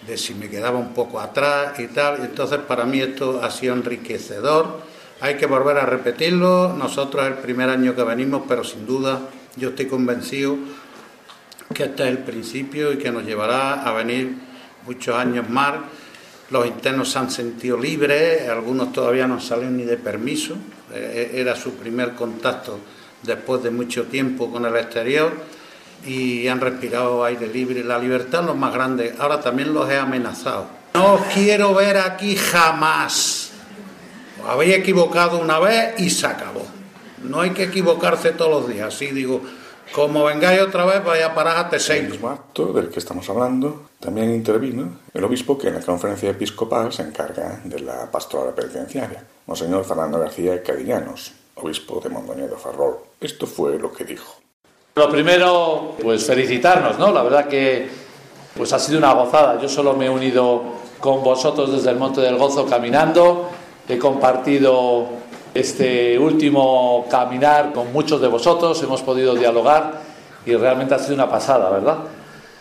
[0.08, 2.22] de si me quedaba un poco atrás y tal.
[2.22, 4.82] Entonces para mí esto ha sido enriquecedor.
[5.22, 6.74] Hay que volver a repetirlo.
[6.78, 9.22] Nosotros es el primer año que venimos, pero sin duda
[9.56, 10.58] yo estoy convencido
[11.74, 14.36] que este es el principio y que nos llevará a venir
[14.86, 15.74] muchos años más.
[16.52, 20.56] Los internos se han sentido libres, algunos todavía no salen ni de permiso.
[20.94, 22.80] Eh, Era su primer contacto
[23.24, 25.34] después de mucho tiempo con el exterior
[26.06, 27.84] y han respirado aire libre.
[27.84, 29.16] La libertad es lo más grande.
[29.18, 30.68] Ahora también los he amenazado.
[30.94, 33.50] No os quiero ver aquí jamás.
[34.48, 36.66] Habéis equivocado una vez y se acabó.
[37.24, 38.94] No hay que equivocarse todos los días.
[38.94, 39.42] Así digo,
[39.94, 43.30] Como vengáis otra vez, vaya a parar a En el mismo acto del que estamos
[43.30, 48.54] hablando, también intervino el obispo que en la conferencia episcopal se encarga de la pastoral
[48.54, 52.98] penitenciaria, Monseñor Fernando García Cadillanos, obispo de Mondoñedo Ferrol.
[53.22, 54.36] Esto fue lo que dijo.
[54.96, 57.12] Lo primero, pues felicitarnos, ¿no?
[57.12, 57.90] La verdad que
[58.56, 59.60] pues ha sido una gozada.
[59.62, 60.64] Yo solo me he unido
[61.00, 63.50] con vosotros desde el Monte del Gozo caminando.
[63.88, 65.08] He compartido
[65.56, 70.02] este último caminar con muchos de vosotros, hemos podido dialogar
[70.46, 71.98] y realmente ha sido una pasada, ¿verdad?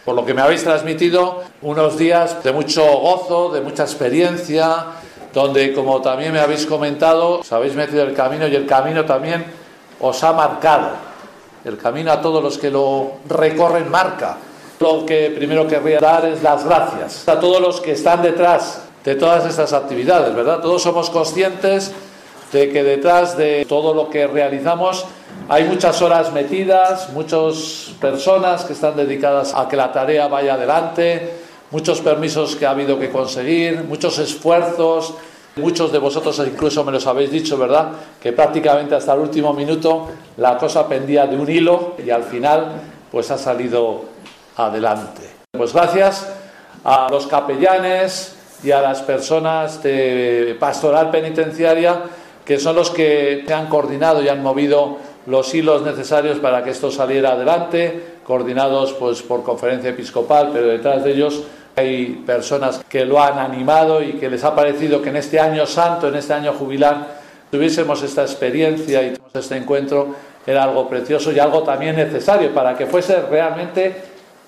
[0.05, 4.87] Por lo que me habéis transmitido unos días de mucho gozo, de mucha experiencia,
[5.33, 9.45] donde como también me habéis comentado, os habéis metido el camino y el camino también
[10.01, 10.91] os ha marcado.
[11.65, 14.37] El camino a todos los que lo recorren marca.
[14.79, 19.17] Lo que primero querría dar es las gracias a todos los que están detrás de
[19.17, 20.61] todas estas actividades, ¿verdad?
[20.61, 21.93] Todos somos conscientes
[22.55, 25.05] de que detrás de todo lo que realizamos
[25.49, 31.35] hay muchas horas metidas, muchas personas que están dedicadas a que la tarea vaya adelante,
[31.73, 35.15] muchos permisos que ha habido que conseguir, muchos esfuerzos,
[35.57, 37.89] muchos de vosotros incluso me los habéis dicho, ¿verdad?
[38.23, 42.81] Que prácticamente hasta el último minuto la cosa pendía de un hilo y al final
[43.11, 44.05] pues ha salido
[44.57, 45.23] adelante.
[45.51, 46.33] Pues gracias
[46.85, 52.03] a los capellanes y a las personas de pastoral penitenciaria
[52.45, 56.71] que son los que se han coordinado y han movido los hilos necesarios para que
[56.71, 61.45] esto saliera adelante, coordinados pues por conferencia episcopal, pero detrás de ellos
[61.77, 65.67] hay personas que lo han animado y que les ha parecido que en este año
[65.67, 70.15] santo, en este año jubilar, tuviésemos esta experiencia y este encuentro
[70.47, 73.95] era algo precioso y algo también necesario para que fuese realmente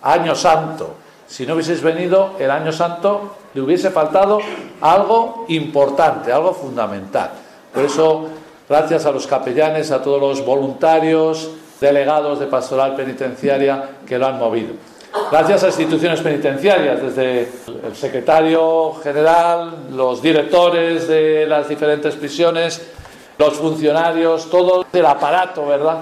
[0.02, 0.94] año santo.
[1.26, 4.38] Si no hubieseis venido el año santo, le hubiese faltado
[4.80, 7.30] algo importante, algo fundamental.
[7.76, 8.28] Por eso,
[8.66, 14.38] gracias a los capellanes, a todos los voluntarios, delegados de pastoral penitenciaria que lo han
[14.38, 14.72] movido.
[15.30, 17.40] Gracias a instituciones penitenciarias, desde
[17.86, 22.80] el secretario general, los directores de las diferentes prisiones,
[23.36, 25.98] los funcionarios, todo el aparato, ¿verdad?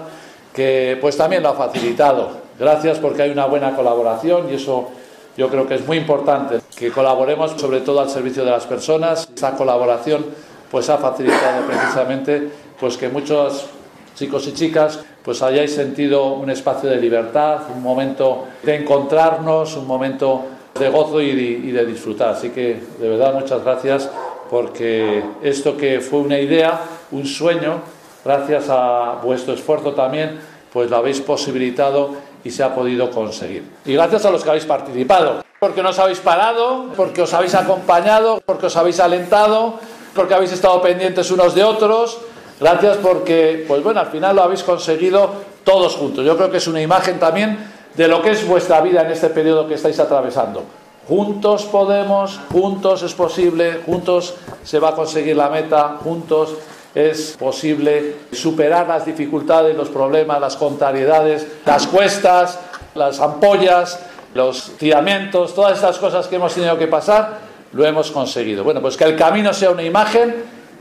[0.55, 2.31] Que pues también lo ha facilitado.
[2.57, 4.91] Gracias porque hay una buena colaboración y eso
[5.37, 9.29] yo creo que es muy importante, que colaboremos sobre todo al servicio de las personas.
[9.35, 12.49] Esta colaboración pues ha facilitado precisamente
[12.79, 13.67] pues que muchos
[14.15, 19.87] chicos y chicas pues hayáis sentido un espacio de libertad, un momento de encontrarnos, un
[19.87, 20.45] momento
[20.79, 22.31] de gozo y de, y de disfrutar.
[22.31, 24.11] Así que de verdad muchas gracias
[24.51, 27.81] porque esto que fue una idea, un sueño,
[28.25, 30.39] gracias a vuestro esfuerzo también,
[30.73, 32.11] pues lo habéis posibilitado
[32.45, 33.65] y se ha podido conseguir.
[33.85, 37.55] Y gracias a los que habéis participado, porque no os habéis parado, porque os habéis
[37.55, 39.79] acompañado, porque os habéis alentado,
[40.15, 42.19] porque habéis estado pendientes unos de otros.
[42.61, 45.31] Gracias porque, pues bueno, al final lo habéis conseguido
[45.65, 46.25] todos juntos.
[46.25, 47.59] Yo creo que es una imagen también
[47.95, 50.63] de lo que es vuestra vida en este periodo que estáis atravesando.
[51.09, 56.55] Juntos podemos, juntos es posible, juntos se va a conseguir la meta, juntos
[56.95, 62.59] es posible superar las dificultades, los problemas, las contrariedades, las cuestas,
[62.95, 63.99] las ampollas,
[64.33, 67.39] los tiramientos, todas estas cosas que hemos tenido que pasar,
[67.75, 68.65] lo hemos conseguido.
[68.65, 70.35] Bueno, pues que el camino sea una imagen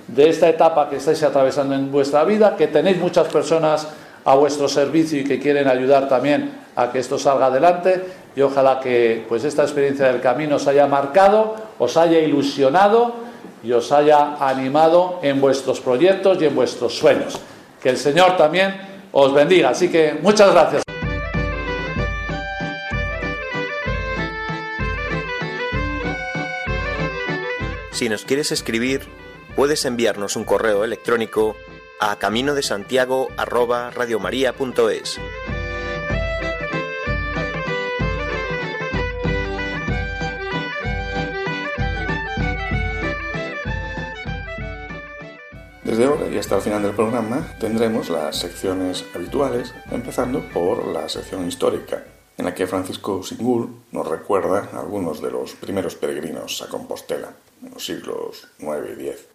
[0.07, 3.87] de esta etapa que estáis atravesando en vuestra vida, que tenéis muchas personas
[4.25, 8.03] a vuestro servicio y que quieren ayudar también a que esto salga adelante
[8.35, 13.15] y ojalá que pues esta experiencia del camino os haya marcado, os haya ilusionado
[13.63, 17.39] y os haya animado en vuestros proyectos y en vuestros sueños.
[17.81, 18.75] Que el Señor también
[19.11, 19.69] os bendiga.
[19.69, 20.92] Así que muchas gracias.
[27.93, 29.01] Si nos quieres escribir,
[29.55, 31.55] puedes enviarnos un correo electrónico
[31.99, 33.29] a camino de Santiago
[45.83, 51.07] Desde ahora y hasta el final del programa tendremos las secciones habituales, empezando por la
[51.07, 52.03] sección histórica,
[52.39, 57.33] en la que Francisco Singul nos recuerda algunos de los primeros peregrinos a Compostela,
[57.63, 59.27] en los siglos IX y X.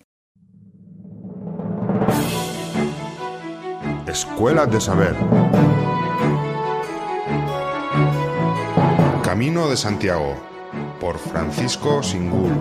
[4.07, 5.15] Escuela de Saber.
[9.23, 10.35] Camino de Santiago,
[11.01, 12.53] por Francisco Singul.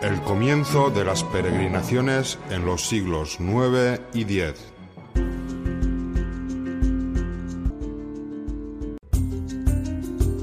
[0.00, 4.72] El comienzo de las peregrinaciones en los siglos IX y X.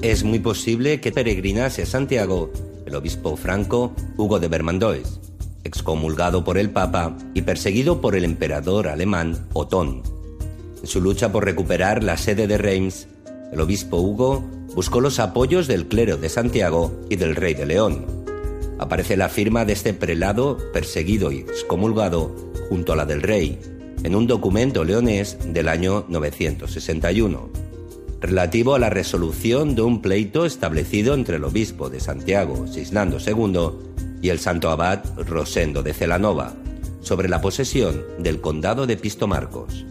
[0.01, 2.51] Es muy posible que peregrinase a Santiago
[2.90, 5.20] el obispo franco Hugo de Vermandois,
[5.64, 10.02] excomulgado por el Papa y perseguido por el emperador alemán Otón.
[10.82, 13.08] En su lucha por recuperar la sede de Reims,
[13.54, 18.06] el obispo Hugo buscó los apoyos del clero de Santiago y del rey de León.
[18.80, 22.36] Aparece la firma de este prelado perseguido y excomulgado
[22.70, 23.60] junto a la del rey,
[24.04, 27.50] en un documento leonés del año 961,
[28.22, 33.89] relativo a la resolución de un pleito establecido entre el obispo de Santiago, Cisnando II,
[34.22, 36.53] y el santo abad Rosendo de Celanova,
[37.01, 39.86] sobre la posesión del condado de Pistomarcos.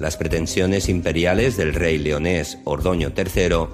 [0.00, 3.66] Las pretensiones imperiales del rey leonés Ordoño III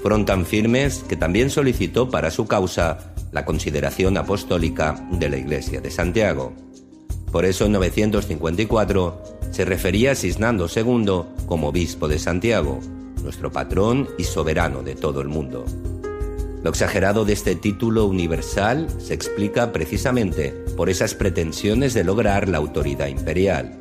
[0.00, 5.80] fueron tan firmes que también solicitó para su causa la consideración apostólica de la Iglesia
[5.80, 6.52] de Santiago.
[7.30, 12.80] Por eso en 954 se refería a Cisnando II como obispo de Santiago,
[13.22, 15.64] nuestro patrón y soberano de todo el mundo.
[16.62, 22.58] Lo exagerado de este título universal se explica precisamente por esas pretensiones de lograr la
[22.58, 23.78] autoridad imperial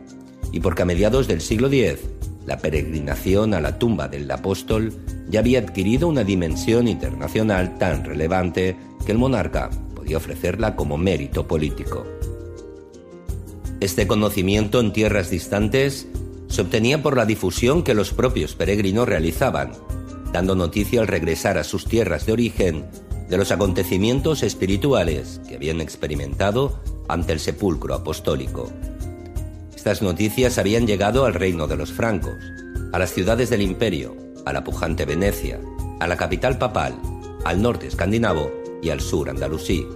[0.52, 2.00] y porque a mediados del siglo X
[2.46, 4.94] la peregrinación a la tumba del apóstol
[5.30, 8.76] ya había adquirido una dimensión internacional tan relevante
[9.06, 12.06] que el monarca podía ofrecerla como mérito político.
[13.82, 16.08] Este conocimiento en tierras distantes
[16.50, 19.72] se obtenía por la difusión que los propios peregrinos realizaban,
[20.34, 22.86] dando noticia al regresar a sus tierras de origen
[23.30, 28.72] de los acontecimientos espirituales que habían experimentado ante el sepulcro apostólico.
[29.76, 32.36] Estas noticias habían llegado al reino de los francos,
[32.92, 35.60] a las ciudades del imperio, a la pujante Venecia,
[36.00, 37.00] a la capital papal,
[37.46, 39.88] al norte escandinavo y al sur andalusí.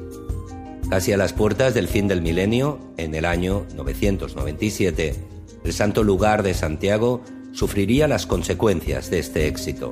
[0.89, 5.32] Casi a las puertas del fin del milenio, en el año 997,
[5.64, 9.91] el santo lugar de Santiago sufriría las consecuencias de este éxito.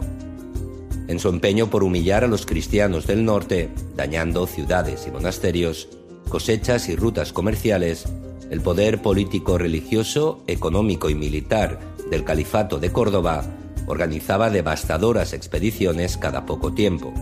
[1.07, 5.89] En su empeño por humillar a los cristianos del norte, dañando ciudades y monasterios,
[6.29, 8.05] cosechas y rutas comerciales,
[8.49, 13.45] el poder político, religioso, económico y militar del califato de Córdoba
[13.87, 17.13] organizaba devastadoras expediciones cada poco tiempo.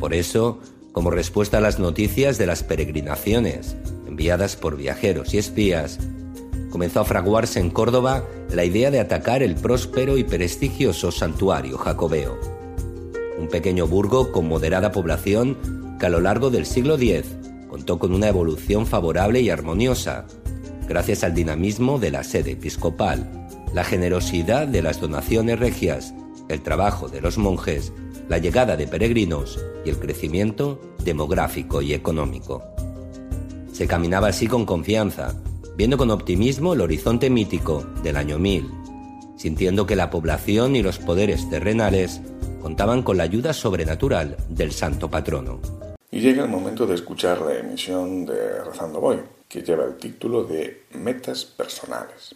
[0.00, 0.60] Por eso,
[0.92, 5.98] como respuesta a las noticias de las peregrinaciones enviadas por viajeros y espías,
[6.70, 12.38] comenzó a fraguarse en Córdoba la idea de atacar el próspero y prestigioso santuario jacobeo.
[13.38, 17.36] Un pequeño burgo con moderada población que a lo largo del siglo X
[17.68, 20.26] contó con una evolución favorable y armoniosa,
[20.88, 26.14] gracias al dinamismo de la sede episcopal, la generosidad de las donaciones regias,
[26.48, 27.92] el trabajo de los monjes,
[28.28, 32.62] la llegada de peregrinos y el crecimiento demográfico y económico.
[33.72, 35.34] Se caminaba así con confianza,
[35.78, 38.68] viendo con optimismo el horizonte mítico del año 1000,
[39.36, 42.20] sintiendo que la población y los poderes terrenales
[42.60, 45.60] contaban con la ayuda sobrenatural del santo patrono.
[46.10, 50.42] Y llega el momento de escuchar la emisión de Rezando Voy, que lleva el título
[50.42, 52.34] de Metas Personales.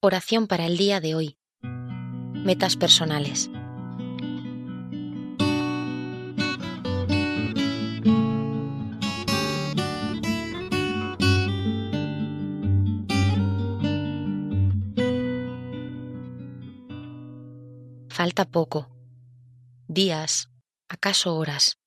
[0.00, 1.36] Oración para el día de hoy.
[1.60, 3.50] Metas personales.
[18.20, 18.86] Falta poco.
[19.88, 20.50] Días,
[20.90, 21.78] acaso horas.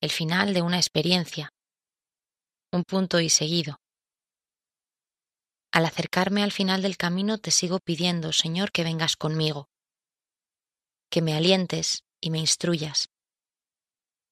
[0.00, 1.52] El final de una experiencia.
[2.70, 3.80] Un punto y seguido.
[5.72, 9.68] Al acercarme al final del camino te sigo pidiendo, Señor, que vengas conmigo,
[11.10, 13.08] que me alientes y me instruyas,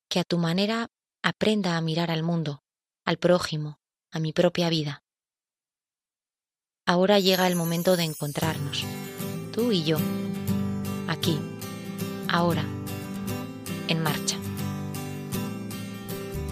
[0.09, 0.93] que a tu manera
[1.25, 2.63] aprenda a mirar al mundo,
[3.05, 3.81] al prójimo,
[4.13, 5.03] a mi propia vida.
[6.87, 8.85] Ahora llega el momento de encontrarnos,
[9.55, 9.99] tú y yo,
[11.07, 11.39] aquí,
[12.29, 12.65] ahora,
[13.87, 14.37] en marcha.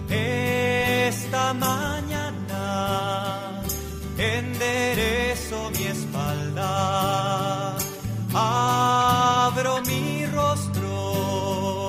[0.09, 2.62] Esta mañana
[4.16, 7.76] enderezo mi espalda,
[8.32, 11.88] abro mi rostro,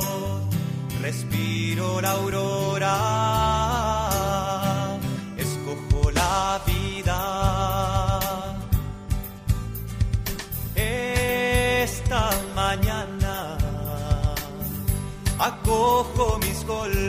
[0.99, 3.32] respiro la aurora,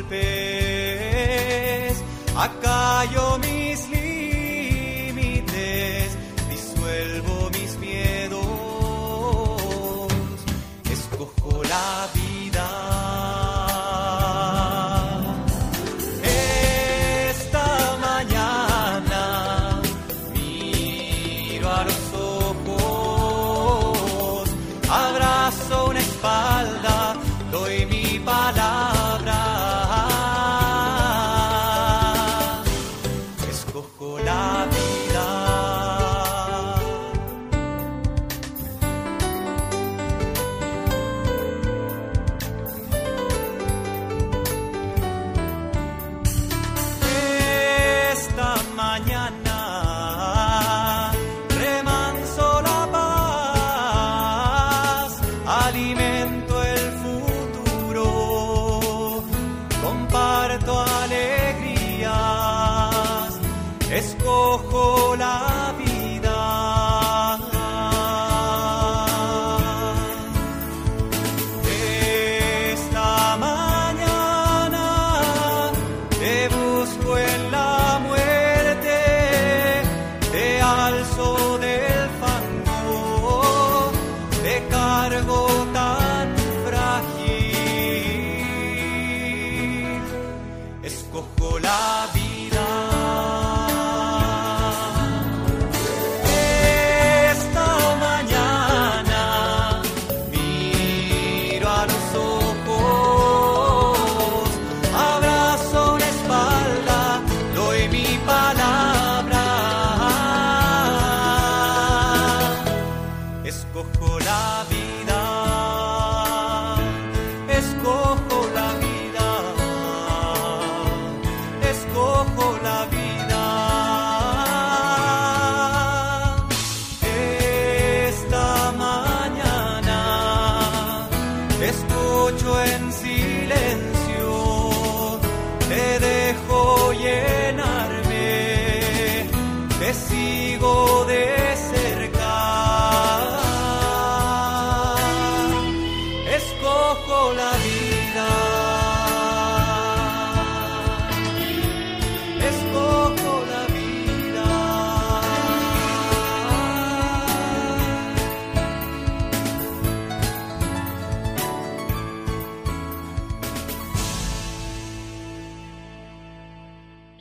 [0.05, 2.03] golpes,
[2.37, 3.54] acallo mis límites,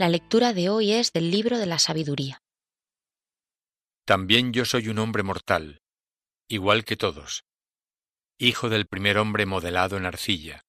[0.04, 2.41] La lectura de hoy es del libro de la sabiduría.
[4.06, 5.82] También yo soy un hombre mortal,
[6.49, 7.45] igual que todos,
[8.38, 10.66] hijo del primer hombre modelado en arcilla.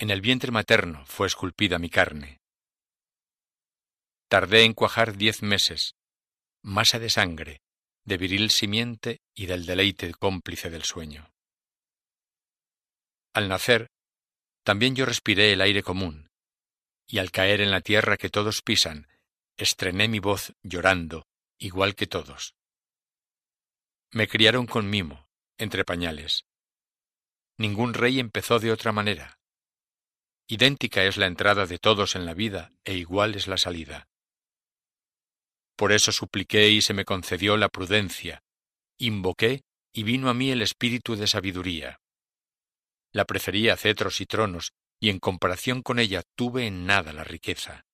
[0.00, 2.40] En el vientre materno fue esculpida mi carne.
[4.28, 5.94] Tardé en cuajar diez meses,
[6.60, 7.60] masa de sangre,
[8.04, 11.30] de viril simiente y del deleite cómplice del sueño.
[13.34, 13.86] Al nacer,
[14.64, 16.27] también yo respiré el aire común,
[17.08, 19.08] y al caer en la tierra que todos pisan,
[19.56, 21.26] estrené mi voz llorando,
[21.58, 22.54] igual que todos.
[24.12, 26.46] Me criaron con mimo, entre pañales.
[27.56, 29.40] Ningún rey empezó de otra manera.
[30.46, 34.08] Idéntica es la entrada de todos en la vida e igual es la salida.
[35.76, 38.42] Por eso supliqué y se me concedió la prudencia,
[38.98, 42.00] invoqué y vino a mí el espíritu de sabiduría.
[43.12, 47.84] La prefería cetros y tronos, y en comparación con ella tuve en nada la riqueza.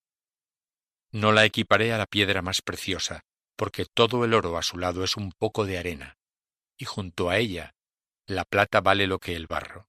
[1.13, 3.25] No la equiparé a la piedra más preciosa,
[3.57, 6.17] porque todo el oro a su lado es un poco de arena,
[6.77, 7.75] y junto a ella
[8.27, 9.89] la plata vale lo que el barro.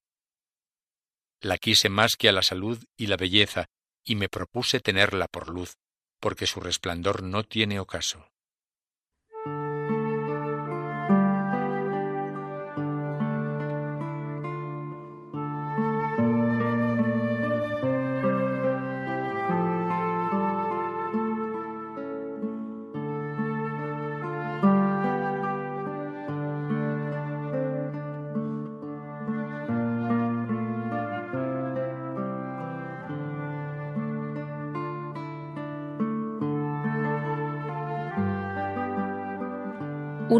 [1.40, 3.66] La quise más que a la salud y la belleza,
[4.04, 5.76] y me propuse tenerla por luz,
[6.20, 8.30] porque su resplandor no tiene ocaso.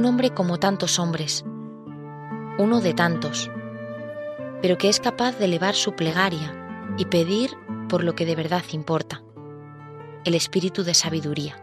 [0.06, 1.44] Hombre como tantos hombres,
[2.58, 3.50] uno de tantos,
[4.62, 6.54] pero que es capaz de elevar su plegaria
[6.96, 7.56] y pedir
[7.88, 9.24] por lo que de verdad importa,
[10.22, 11.60] el espíritu de sabiduría,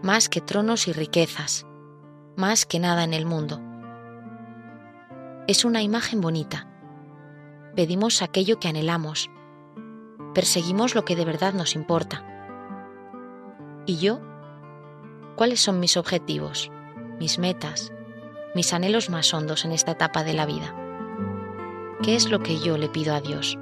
[0.00, 1.66] más que tronos y riquezas,
[2.36, 3.60] más que nada en el mundo.
[5.48, 6.68] Es una imagen bonita.
[7.74, 9.28] Pedimos aquello que anhelamos,
[10.34, 12.24] perseguimos lo que de verdad nos importa.
[13.86, 14.20] ¿Y yo?
[15.34, 16.70] ¿Cuáles son mis objetivos?
[17.18, 17.92] Mis metas,
[18.54, 20.74] mis anhelos más hondos en esta etapa de la vida.
[22.02, 23.58] ¿Qué es lo que yo le pido a Dios?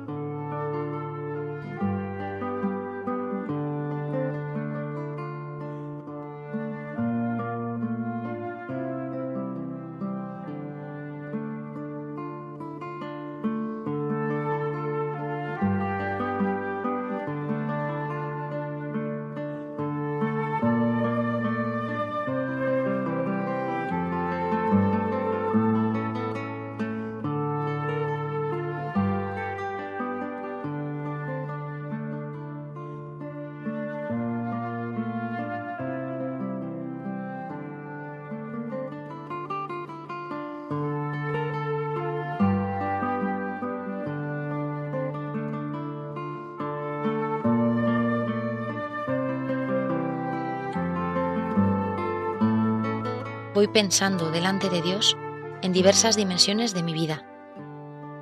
[53.62, 55.16] Voy pensando delante de Dios
[55.62, 57.24] en diversas dimensiones de mi vida.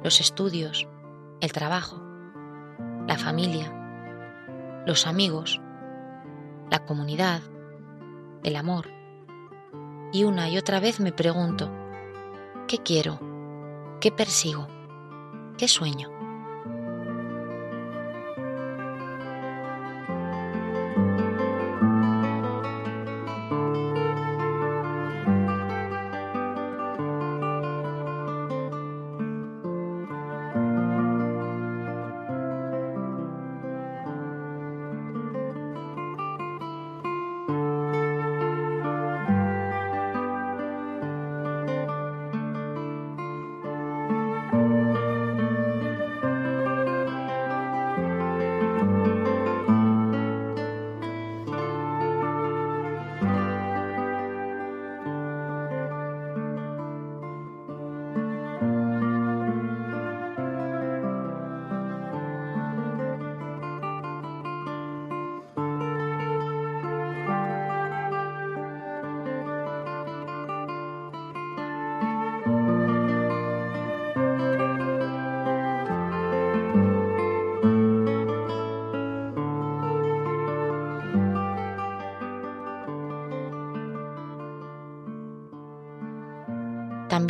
[0.05, 0.86] Los estudios,
[1.41, 1.99] el trabajo,
[3.09, 3.72] la familia,
[4.86, 5.59] los amigos,
[6.70, 7.41] la comunidad,
[8.45, 8.91] el amor.
[10.12, 11.72] Y una y otra vez me pregunto,
[12.68, 13.18] ¿qué quiero?
[13.99, 14.68] ¿Qué persigo?
[15.57, 16.20] ¿Qué sueño?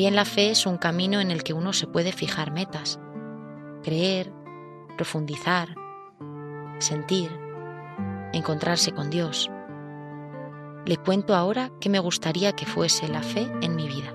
[0.01, 2.98] También la fe es un camino en el que uno se puede fijar metas,
[3.82, 4.32] creer,
[4.96, 5.74] profundizar,
[6.78, 7.30] sentir,
[8.32, 9.51] encontrarse con Dios.
[10.86, 14.14] Le cuento ahora qué me gustaría que fuese la fe en mi vida.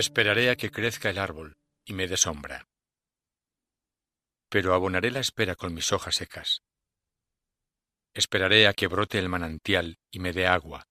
[0.00, 2.66] Esperaré a que crezca el árbol y me dé sombra.
[4.48, 6.62] Pero abonaré la espera con mis hojas secas.
[8.14, 10.88] Esperaré a que brote el manantial y me dé agua,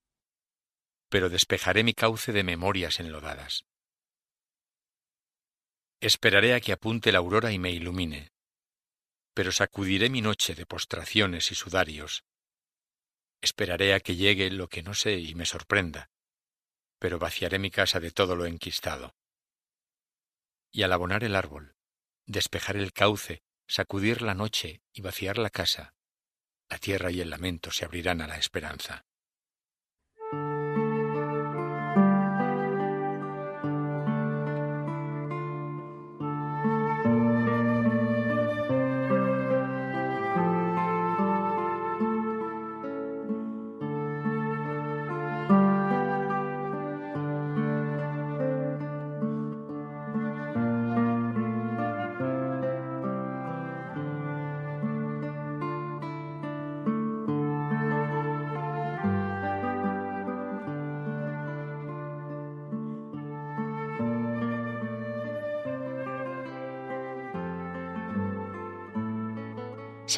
[1.09, 3.65] pero despejaré mi cauce de memorias enlodadas.
[6.01, 8.31] Esperaré a que apunte la aurora y me ilumine,
[9.33, 12.25] pero sacudiré mi noche de postraciones y sudarios.
[13.41, 16.11] Esperaré a que llegue lo que no sé y me sorprenda,
[16.99, 19.15] pero vaciaré mi casa de todo lo enquistado.
[20.71, 21.75] Y al abonar el árbol,
[22.25, 25.95] despejar el cauce, sacudir la noche y vaciar la casa,
[26.69, 29.05] la tierra y el lamento se abrirán a la esperanza.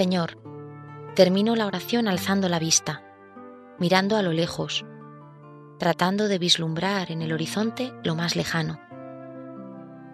[0.02, 0.40] Señor,
[1.14, 3.04] termino la oración alzando la vista,
[3.78, 4.84] mirando a lo lejos,
[5.78, 8.80] tratando de vislumbrar en el horizonte lo más lejano.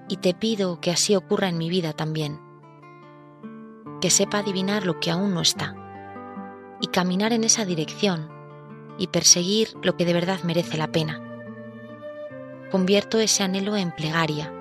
[0.09, 2.41] Y te pido que así ocurra en mi vida también,
[4.01, 5.73] que sepa adivinar lo que aún no está,
[6.81, 8.29] y caminar en esa dirección,
[8.97, 11.23] y perseguir lo que de verdad merece la pena.
[12.71, 14.51] Convierto ese anhelo en plegaria,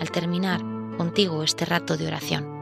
[0.00, 0.62] al terminar
[0.96, 2.61] contigo este rato de oración.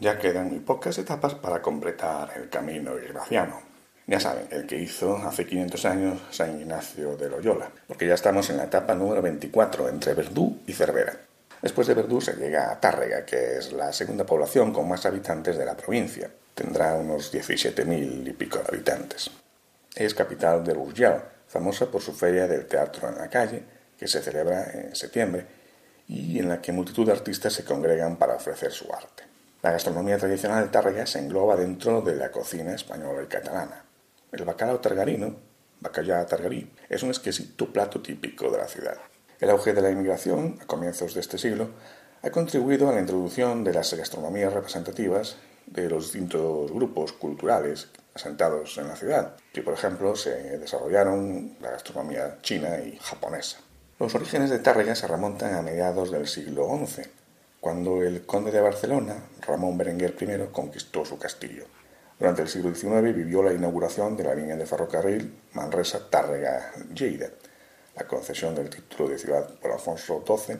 [0.00, 3.60] Ya quedan muy pocas etapas para completar el camino ignaciano.
[4.06, 8.48] Ya saben, el que hizo hace 500 años San Ignacio de Loyola, porque ya estamos
[8.48, 11.18] en la etapa número 24 entre Verdú y Cervera.
[11.60, 15.58] Después de Verdú se llega a Tárrega, que es la segunda población con más habitantes
[15.58, 16.30] de la provincia.
[16.54, 19.32] Tendrá unos 17.000 y pico de habitantes.
[19.96, 23.64] Es capital de Urgell, famosa por su feria del teatro en la calle,
[23.98, 25.44] que se celebra en septiembre
[26.06, 29.27] y en la que multitud de artistas se congregan para ofrecer su arte.
[29.60, 33.84] La gastronomía tradicional de Tárrega se engloba dentro de la cocina española y catalana.
[34.30, 35.34] El bacalao targarino,
[35.80, 38.98] bacallao targarí, es un exquisito plato típico de la ciudad.
[39.40, 41.70] El auge de la inmigración, a comienzos de este siglo,
[42.22, 45.36] ha contribuido a la introducción de las gastronomías representativas
[45.66, 51.72] de los distintos grupos culturales asentados en la ciudad, y por ejemplo se desarrollaron la
[51.72, 53.58] gastronomía china y japonesa.
[53.98, 57.02] Los orígenes de Tárrega se remontan a mediados del siglo XI,
[57.60, 61.64] cuando el conde de Barcelona, Ramón Berenguer I, conquistó su castillo.
[62.18, 67.30] Durante el siglo XIX vivió la inauguración de la línea de ferrocarril Manresa-Tárrega-Lleida,
[67.96, 70.56] la concesión del título de ciudad por Alfonso XII,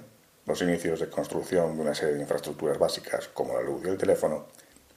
[0.47, 3.99] los inicios de construcción de una serie de infraestructuras básicas como la luz y el
[3.99, 4.47] teléfono,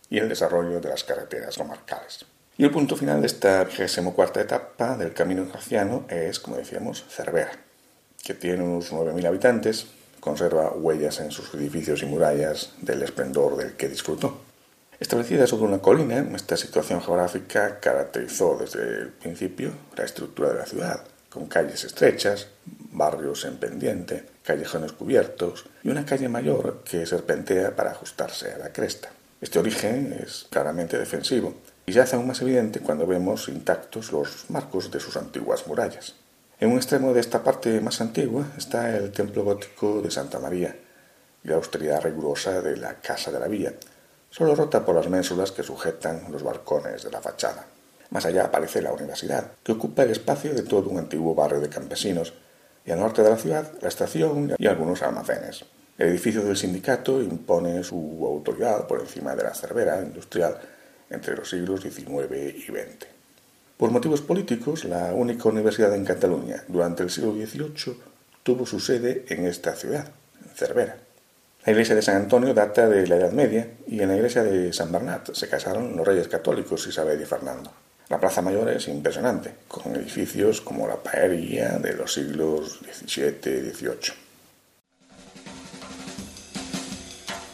[0.09, 2.25] y el desarrollo de las carreteras comarcales.
[2.57, 7.51] Y el punto final de esta 24 etapa del Camino Graciano es, como decíamos, Cervera,
[8.23, 9.87] que tiene unos 9.000 habitantes,
[10.21, 14.39] conserva huellas en sus edificios y murallas del esplendor del que disfrutó.
[14.99, 20.65] Establecida sobre una colina, esta situación geográfica caracterizó desde el principio la estructura de la
[20.67, 22.47] ciudad, con calles estrechas,
[22.91, 28.71] barrios en pendiente, callejones cubiertos y una calle mayor que serpentea para ajustarse a la
[28.71, 29.09] cresta.
[29.41, 31.55] Este origen es claramente defensivo
[31.87, 36.13] y se hace aún más evidente cuando vemos intactos los marcos de sus antiguas murallas.
[36.61, 40.75] En un extremo de esta parte más antigua está el templo gótico de Santa María
[41.43, 43.73] y la austeridad rigurosa de la Casa de la Villa,
[44.29, 47.65] solo rota por las ménsulas que sujetan los balcones de la fachada.
[48.11, 51.69] Más allá aparece la universidad, que ocupa el espacio de todo un antiguo barrio de
[51.69, 52.31] campesinos,
[52.85, 55.65] y al norte de la ciudad la estación y algunos almacenes.
[55.97, 60.59] El edificio del sindicato impone su autoridad por encima de la cervera industrial
[61.09, 63.20] entre los siglos XIX y XX.
[63.81, 67.97] Por motivos políticos, la única universidad en Cataluña durante el siglo XVIII
[68.43, 70.07] tuvo su sede en esta ciudad,
[70.39, 70.97] en Cervera.
[71.65, 74.71] La iglesia de San Antonio data de la Edad Media y en la iglesia de
[74.71, 77.71] San Bernat se casaron los reyes católicos Isabel y Fernando.
[78.09, 83.73] La Plaza Mayor es impresionante, con edificios como la Paería de los siglos XVII y
[83.73, 84.13] XVIII.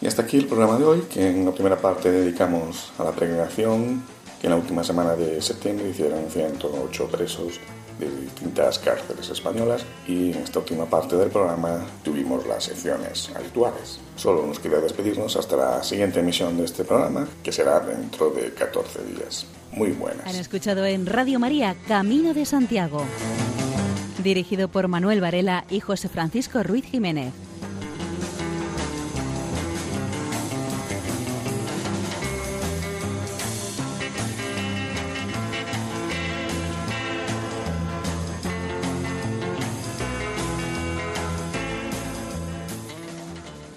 [0.01, 3.13] Y hasta aquí el programa de hoy, que en la primera parte dedicamos a la
[3.13, 7.60] peregrinación que en la última semana de septiembre hicieron 108 presos
[8.00, 14.00] de distintas cárceles españolas y en esta última parte del programa tuvimos las secciones habituales.
[14.16, 18.54] Solo nos queda despedirnos hasta la siguiente emisión de este programa, que será dentro de
[18.54, 19.48] 14 días.
[19.72, 20.26] Muy buenas.
[20.28, 23.04] Han escuchado en Radio María Camino de Santiago,
[24.24, 27.34] dirigido por Manuel Varela y José Francisco Ruiz Jiménez.